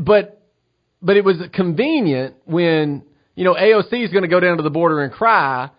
[0.00, 0.39] But
[1.02, 3.02] but it was convenient when
[3.34, 5.70] you know AOC is going to go down to the border and cry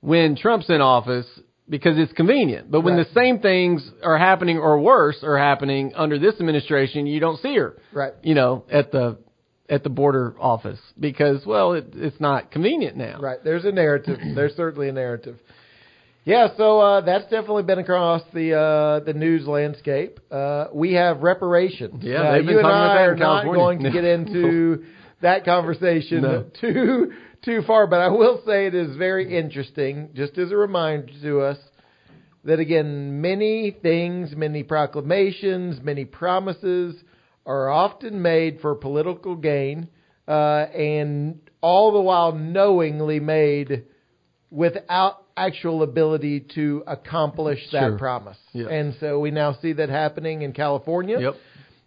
[0.00, 1.26] when Trump's in office
[1.68, 2.70] because it's convenient.
[2.70, 3.06] But when Right.
[3.06, 7.54] the same things are happening or worse are happening under this administration, you don't see
[7.56, 7.76] her.
[7.92, 8.12] Right.
[8.22, 9.18] You know, at the
[9.68, 13.20] at the border office because well, it, it's not convenient now.
[13.20, 13.38] Right.
[13.42, 14.18] There's a narrative.
[14.34, 15.38] There's certainly a narrative.
[16.24, 20.20] Yeah, so uh, that's definitely been across the uh, the news landscape.
[20.30, 22.02] Uh, we have reparations.
[22.04, 23.90] Yeah, Uh, they've been you and talking about I that are in not going to
[23.90, 24.84] get into
[25.22, 26.44] that conversation No.
[26.60, 30.10] too too far, but I will say it is very interesting.
[30.14, 31.56] Just as a reminder to us
[32.44, 36.96] that again, many things, many proclamations, many promises
[37.46, 39.88] are often made for political gain,
[40.28, 40.32] uh,
[40.74, 43.84] and all the while knowingly made
[44.50, 47.98] without actual ability to accomplish that Sure.
[47.98, 48.38] promise.
[48.54, 51.18] And so we now see that happening in California.
[51.20, 51.34] Yep.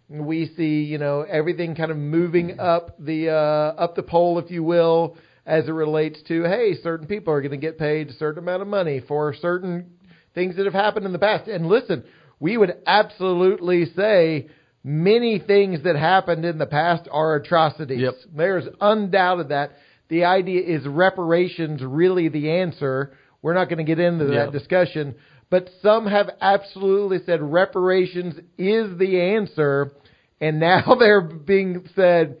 [0.08, 4.50] We see, you know, everything kind of moving up the uh, up the pole, if
[4.50, 8.12] you will, as it relates to hey, certain people are going to get paid a
[8.14, 9.92] certain amount of money for certain
[10.34, 11.48] things that have happened in the past.
[11.48, 12.04] And listen,
[12.40, 14.48] we would absolutely say
[14.82, 18.00] many things that happened in the past are atrocities.
[18.00, 18.14] Yep.
[18.36, 19.70] There's undoubted that.
[20.08, 23.12] The idea is reparations really the answer.
[23.44, 24.52] We're not going to get into that Yep.
[24.52, 25.14] discussion,
[25.50, 29.92] but some have absolutely said reparations is the answer,
[30.40, 32.38] and now they're being said,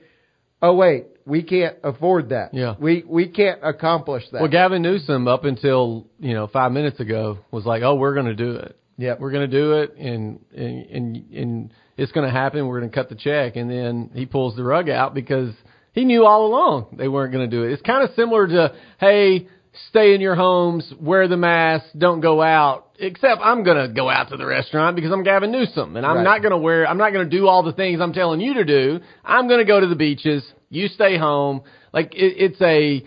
[0.62, 2.54] oh wait, we can't afford that.
[2.54, 2.74] Yeah.
[2.80, 4.40] We we can't accomplish that.
[4.40, 8.26] Well, Gavin Newsom, up until you know five minutes ago, was like, "Oh, we're going
[8.26, 8.78] to do it.
[8.96, 9.16] Yeah.
[9.20, 12.66] we're going to do it, and and and, and it's going to happen.
[12.66, 15.52] We're going to cut the check." And then he pulls the rug out because
[15.92, 17.72] he knew all along they weren't going to do it.
[17.72, 19.48] It's kind of similar to, "Hey,
[19.88, 24.08] stay in your homes, wear the mask, don't go out." Except I'm going to go
[24.08, 26.22] out to the restaurant because I'm Gavin Newsom, and I'm Right.
[26.22, 26.86] not going to wear.
[26.88, 29.00] I'm not going to do all the things I'm telling you to do.
[29.24, 30.44] I'm going to go to the beaches.
[30.70, 31.62] You stay home.
[31.92, 33.04] Like it, it's a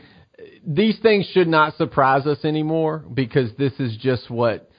[0.65, 4.69] these things should not surprise us anymore because this is just what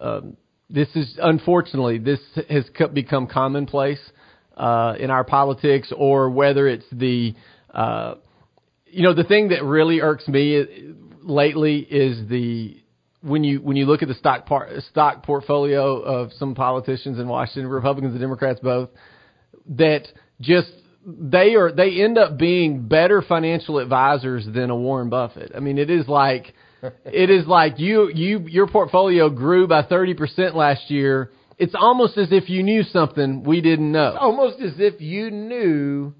[0.00, 0.36] um,
[0.70, 1.18] this is.
[1.22, 2.64] Unfortunately, this has
[2.94, 4.00] become commonplace
[4.56, 7.34] uh, in our politics, or whether it's the
[7.72, 8.14] uh,
[8.86, 10.64] you know the thing that really irks me
[11.26, 12.76] lately is the
[13.20, 17.28] when you when you look at the stock par, stock portfolio of some politicians in
[17.28, 18.90] Washington, Republicans and Democrats both,
[19.70, 20.06] that
[20.40, 20.70] just
[21.06, 25.52] they are they end up being better financial advisors than a Warren Buffett.
[25.54, 26.54] I mean, it is like
[27.04, 31.30] it is like you you your portfolio grew by 30% last year.
[31.58, 34.08] It's almost as if you knew something we didn't know.
[34.08, 36.14] It's almost as if you knew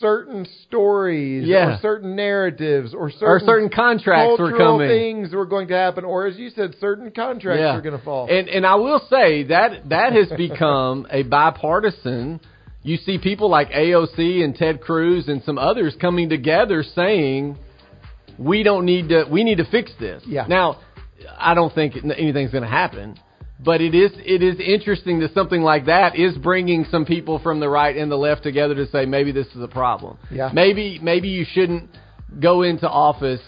[0.00, 1.76] certain stories Yeah.
[1.76, 4.88] or certain narratives or certain, or certain contracts were coming.
[4.88, 7.74] things were going to happen, or as you said, certain contracts yeah.
[7.74, 8.28] were going to fall.
[8.30, 12.40] And and I will say that that has become a bipartisan.
[12.82, 17.56] You see people like AOC and Ted Cruz and some others coming together saying
[18.38, 20.22] we don't need to we need to fix this.
[20.26, 20.46] Yeah.
[20.46, 20.80] Now,
[21.38, 23.18] I don't think anything's going to happen,
[23.64, 27.60] but it is it is interesting that something like that is bringing some people from
[27.60, 30.18] the right and the left together to say maybe this is a problem.
[30.30, 30.50] Yeah.
[30.52, 31.88] Maybe maybe you shouldn't
[32.40, 33.40] go into office,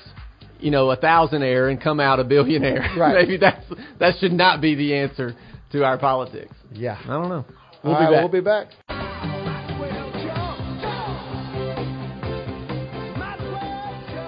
[0.61, 2.89] you know, a thousandaire and come out a billionaire.
[2.97, 3.15] Right.
[3.27, 3.65] maybe that's
[3.99, 5.35] that should not be the answer
[5.73, 6.55] to our politics.
[6.73, 6.99] yeah.
[7.05, 7.45] I don't know.
[7.85, 8.23] We'll All be right, back.
[8.23, 9.79] we'll be back.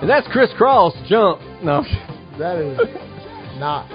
[0.01, 1.41] and that's Kris Kross jump.
[1.63, 1.83] No.
[2.39, 2.79] That is
[3.59, 3.87] not.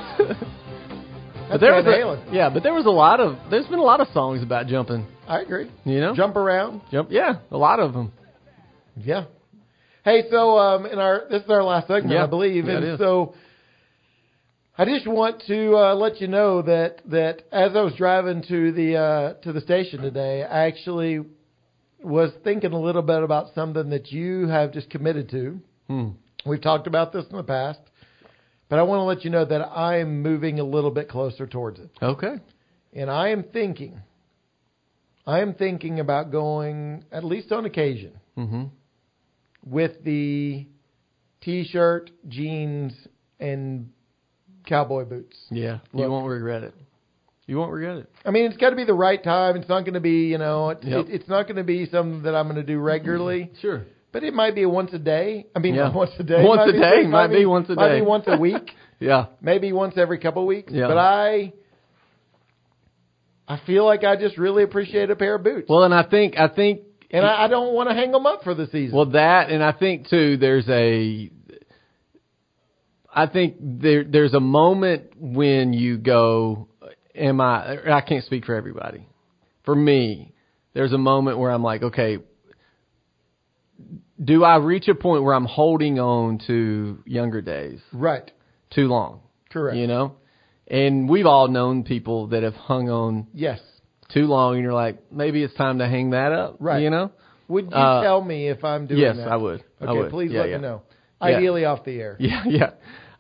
[1.50, 3.84] But there Van was a- yeah, but there was a lot of there's been a
[3.84, 5.06] lot of songs about jumping.
[5.28, 5.70] I agree.
[5.86, 6.82] You know, Jump around.
[6.92, 7.10] jump.
[7.12, 8.12] Yeah, a lot of them.
[8.98, 9.26] Yeah.
[10.04, 12.24] Hey, so um, in our this is our last segment, Yeah.
[12.24, 13.00] I believe, Yeah, and is.
[13.00, 13.36] so
[14.78, 18.72] I just want to uh, let you know that that as I was driving to
[18.72, 21.22] the uh, to the station today, I actually
[22.04, 25.60] was thinking a little bit about something that you have just committed to.
[25.88, 26.10] Hmm.
[26.46, 27.80] We've talked about this in the past,
[28.70, 31.46] but I want to let you know that I am moving a little bit closer
[31.48, 31.90] towards it.
[32.02, 32.36] Okay.
[32.94, 34.00] And I am thinking,
[35.28, 38.64] I am thinking about going, at least on occasion, Mm-hmm.
[39.66, 40.68] with the
[41.42, 42.94] t-shirt, jeans,
[43.40, 43.90] and
[44.66, 45.38] cowboy boots.
[45.50, 46.74] Yeah, you won't regret it.
[47.48, 48.10] You won't regret it.
[48.26, 49.56] I mean, it's got to be the right time.
[49.56, 51.06] It's not going to be, you know, it, Yep.
[51.06, 53.52] it, it's not going to be something that I'm going to do regularly.
[53.62, 53.86] Sure.
[54.16, 55.48] But it might be once a day.
[55.54, 55.88] I mean, Yeah.
[55.88, 56.42] not once a day.
[56.42, 58.00] Once Might a be- day, might be once a Might day.
[58.00, 58.72] be once a week.
[58.98, 59.26] Yeah.
[59.42, 60.72] maybe once every couple of weeks.
[60.72, 60.88] Yeah.
[60.88, 61.52] But I,
[63.46, 66.38] I feel like I just really appreciate a pair of boots, Well, and I think
[66.38, 68.96] I think and I, I don't want to hang them up for the season.
[68.96, 70.38] Well, that and I think too.
[70.38, 71.30] There's a.
[73.14, 76.70] I think there there's a moment when you go,
[77.14, 77.78] am I?
[77.92, 79.06] I can't speak for everybody.
[79.66, 80.34] For me,
[80.74, 82.20] there's a moment where I'm like, okay,
[84.24, 88.30] do I reach a point where I'm holding on to younger days right.
[88.74, 89.22] too long?
[89.52, 89.78] Correct.
[89.78, 90.16] You know,
[90.68, 93.60] and we've all known people that have hung on Yes.
[94.14, 96.58] too long, and you're like, maybe it's time to hang that up.
[96.60, 96.82] Right.
[96.82, 97.12] You know.
[97.48, 99.28] Would you Uh, tell me if I'm doing yes, that?
[99.28, 99.64] I would.
[99.80, 100.10] I Okay, would.
[100.10, 100.56] please Yeah, let yeah.
[100.58, 100.82] me know.
[101.22, 101.28] Yeah.
[101.28, 102.16] Ideally off the air.
[102.20, 102.70] Yeah, yeah.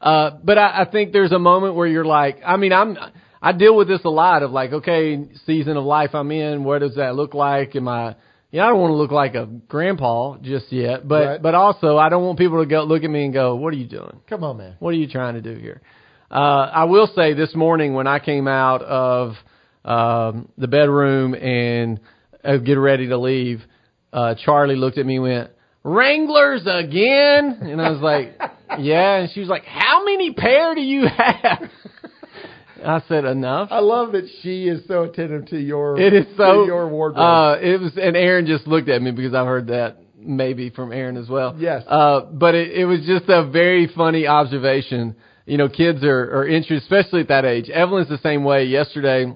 [0.02, 2.98] Uh, but I, I think there's a moment where you're like, I mean, I'm,
[3.42, 6.80] I deal with this a lot of like, okay, season of life I'm in, what
[6.80, 7.76] does that look like?
[7.76, 8.16] Am I,
[8.64, 11.42] I don't want to look like a grandpa just yet, but, Right.
[11.42, 13.78] but also I don't want people to go look at me and go, what are
[13.78, 14.20] you doing?
[14.30, 14.76] Come on, man.
[14.80, 15.82] What are you trying to do here?
[16.32, 19.34] Uh, I will say this morning when I came out of
[19.84, 22.00] um, the bedroom and
[22.44, 23.62] uh, get ready to leave,
[24.14, 25.50] uh, Charlie looked at me and went,
[25.84, 27.60] Wranglers again?
[27.62, 28.40] And I was like,
[28.80, 29.18] yeah.
[29.18, 31.70] And she was like, how many pair do you have?
[32.86, 33.70] I said, enough.
[33.72, 37.20] I love that she is so attentive to your It is so to your wardrobe.
[37.20, 40.92] Uh, it was, and Aaron just looked at me because I've heard that maybe from
[40.92, 41.56] Aaron as well.
[41.58, 41.84] Yes.
[41.88, 45.16] Uh, but it, it was just a very funny observation.
[45.46, 47.70] You know, kids are, are interested, especially at that age.
[47.70, 48.66] Evelyn's the same way.
[48.66, 49.32] Yesterday,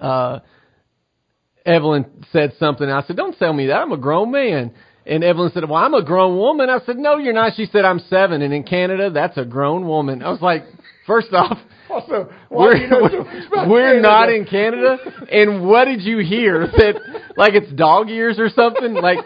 [0.00, 0.40] uh,
[1.66, 2.88] Evelyn said something.
[2.88, 3.76] I said, "Don't tell me that.
[3.76, 4.72] I'm a grown man."
[5.06, 7.84] And Evelyn said, "Well, I'm a grown woman." I said, "No, you're not." She said,
[7.84, 10.64] "I'm seven, and in Canada, that's a grown woman." I was like,
[11.10, 11.58] first off,
[11.90, 14.96] Also, why we're do you know so much we're not in Canada.
[15.32, 16.94] And what did you hear that
[17.36, 18.94] like it's dog ears or something?
[18.94, 19.18] Like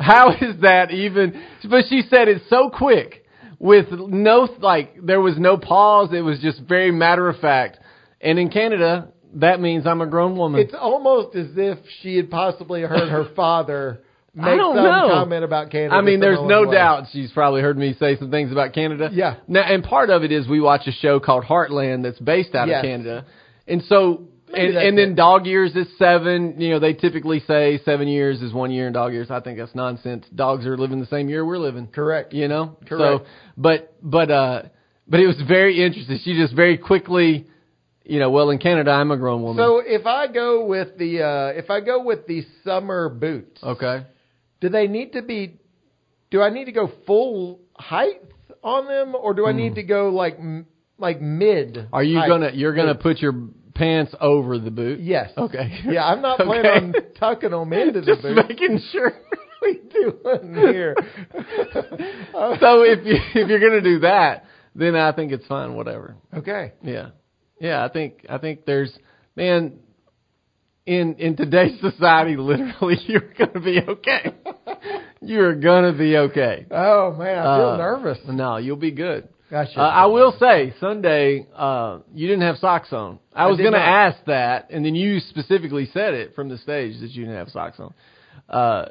[0.00, 1.38] how is that even?
[1.68, 3.26] But she said it so quick
[3.58, 6.10] with no like there was no pause.
[6.14, 7.78] It was just very matter of fact.
[8.22, 10.62] And in Canada, that means I'm a grown woman.
[10.62, 14.02] It's almost as if she had possibly heard her father
[14.38, 15.08] make I don't some know.
[15.10, 15.94] comment about Canada.
[15.94, 16.74] I mean, there's no way.
[16.74, 19.10] doubt she's probably heard me say some things about Canada.
[19.12, 19.36] Yeah.
[19.46, 22.68] Now, and part of it is we watch a show called Heartland that's based out
[22.68, 22.78] Yes.
[22.78, 23.26] of Canada,
[23.66, 25.16] and so Maybe and, and then it.
[25.16, 26.58] dog years is seven.
[26.58, 29.30] You know, they typically say seven years is one year in dog years.
[29.30, 30.24] I think that's nonsense.
[30.34, 31.86] Dogs are living the same year we're living.
[31.88, 32.32] Correct.
[32.32, 32.78] You know.
[32.88, 33.24] Correct.
[33.24, 34.62] So, but but uh,
[35.06, 36.18] but it was very interesting.
[36.24, 37.46] She just very quickly,
[38.06, 39.62] you know, well in Canada I'm a grown woman.
[39.62, 44.06] So if I go with the uh, if I go with the summer boots, okay.
[44.60, 45.58] Do they need to be?
[46.30, 48.22] Do I need to go full height
[48.62, 50.38] on them, or do I need to go like
[50.98, 51.76] like mid?
[51.76, 51.94] Hmm.
[51.94, 53.32] Are you height gonna you're gonna put your
[53.74, 55.00] pants over the boot?
[55.00, 55.30] Yes.
[55.36, 55.80] Okay.
[55.86, 57.06] Yeah, I'm not planning Okay.
[57.06, 58.06] on tucking them into the boot.
[58.06, 58.48] Just boot.
[58.48, 59.12] making sure.
[59.62, 60.94] we doing here?
[61.32, 64.44] so if you if you're gonna do that,
[64.74, 65.74] then I think it's fine.
[65.74, 66.16] Whatever.
[66.34, 66.72] okay.
[66.82, 67.10] Yeah,
[67.60, 67.84] yeah.
[67.84, 68.96] I think I think there's
[69.36, 69.78] man.
[70.88, 74.32] In in today's society, literally, you're gonna be okay.
[75.20, 76.64] You're gonna be okay.
[76.70, 78.18] Oh man, I feel Uh, nervous.
[78.26, 79.28] No, you'll be good.
[79.50, 83.18] I, Uh, I will say Sunday, uh, you didn't have socks on.
[83.34, 86.56] I I was going to ask that, and then you specifically said it from the
[86.58, 87.92] stage that you didn't have socks on.
[88.48, 88.88] Uh,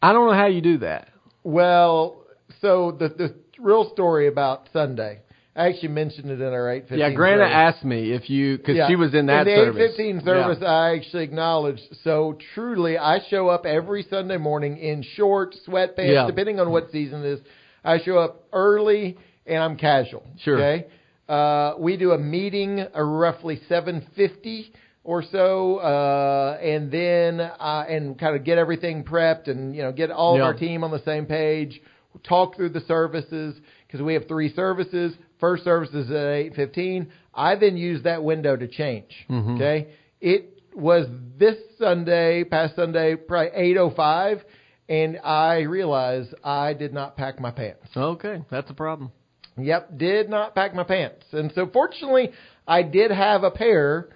[0.00, 1.08] I don't know how you do that.
[1.42, 2.24] Well,
[2.60, 5.20] so the the real story about Sunday.
[5.54, 6.98] I actually mentioned it in our eight fifteen.
[7.00, 8.88] Yeah, Granta asked me if you because Yeah.
[8.88, 9.94] she was in that in the service.
[10.00, 11.82] 815 service, I actually acknowledged.
[12.02, 16.26] So truly, I show up every Sunday morning in shorts, sweatpants, Yeah.
[16.26, 17.40] depending on what season it is.
[17.84, 20.22] I show up early and I'm casual.
[20.38, 20.56] Sure.
[20.56, 20.86] Okay.
[21.28, 24.72] Uh, we do a meeting roughly 750
[25.04, 29.92] or so, uh, and then uh, and kind of get everything prepped and you know
[29.92, 30.42] get all Yeah.
[30.42, 31.82] of our team on the same page.
[32.22, 35.14] Talk through the services because we have three services.
[35.42, 37.08] First service is at 8:15.
[37.34, 39.26] I then used that window to change.
[39.28, 39.56] Mhm.
[39.56, 39.88] Okay.
[40.20, 44.44] It was this Sunday, past Sunday, probably 8:05,
[44.88, 47.88] and I realized I did not pack my pants.
[47.96, 49.10] Okay, that's a problem.
[49.58, 51.26] Yep, did not pack my pants.
[51.32, 52.30] And so fortunately,
[52.68, 54.10] I did have a pair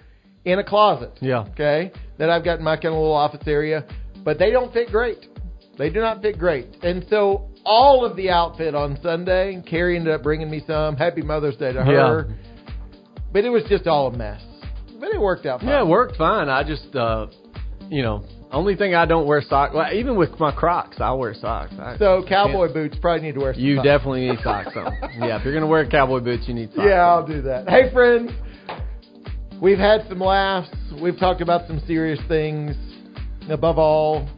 [0.44, 1.10] in a closet.
[1.20, 1.40] Yeah.
[1.54, 3.84] Okay, that I've got in my kind of little office area,
[4.22, 5.26] but they don't fit great.
[5.76, 6.68] They do not fit great.
[6.84, 10.96] And so all of the outfit on Sunday, Carrie ended up bringing me some.
[10.96, 12.28] Happy Mother's Day to her.
[13.32, 14.40] But it was just all a mess.
[14.98, 15.68] But it worked out fine.
[15.68, 16.48] Yeah, it worked fine.
[16.48, 17.26] I just, uh,
[17.90, 19.74] you know, only thing I don't wear socks.
[19.74, 21.74] Well, even with my Crocs, I wear socks.
[21.78, 23.84] I, So cowboy boots probably need to wear you socks.
[23.86, 24.92] definitely need socks on.
[25.18, 26.86] yeah, if you're gonna wear cowboy boots, you need socks.
[26.88, 27.08] Yeah, on.
[27.22, 27.68] I'll do that.
[27.68, 28.30] Hey, friends,
[29.60, 30.70] we've had some laughs.
[31.02, 32.74] We've talked about some serious things.
[33.50, 34.28] Above all,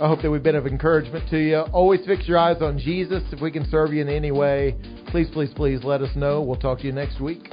[0.00, 1.58] I hope that we've been of encouragement to you.
[1.72, 3.22] Always fix your eyes on Jesus.
[3.30, 4.76] If we can serve you in any way,
[5.06, 6.42] please, please, please let us know.
[6.42, 7.48] We'll talk to you next week.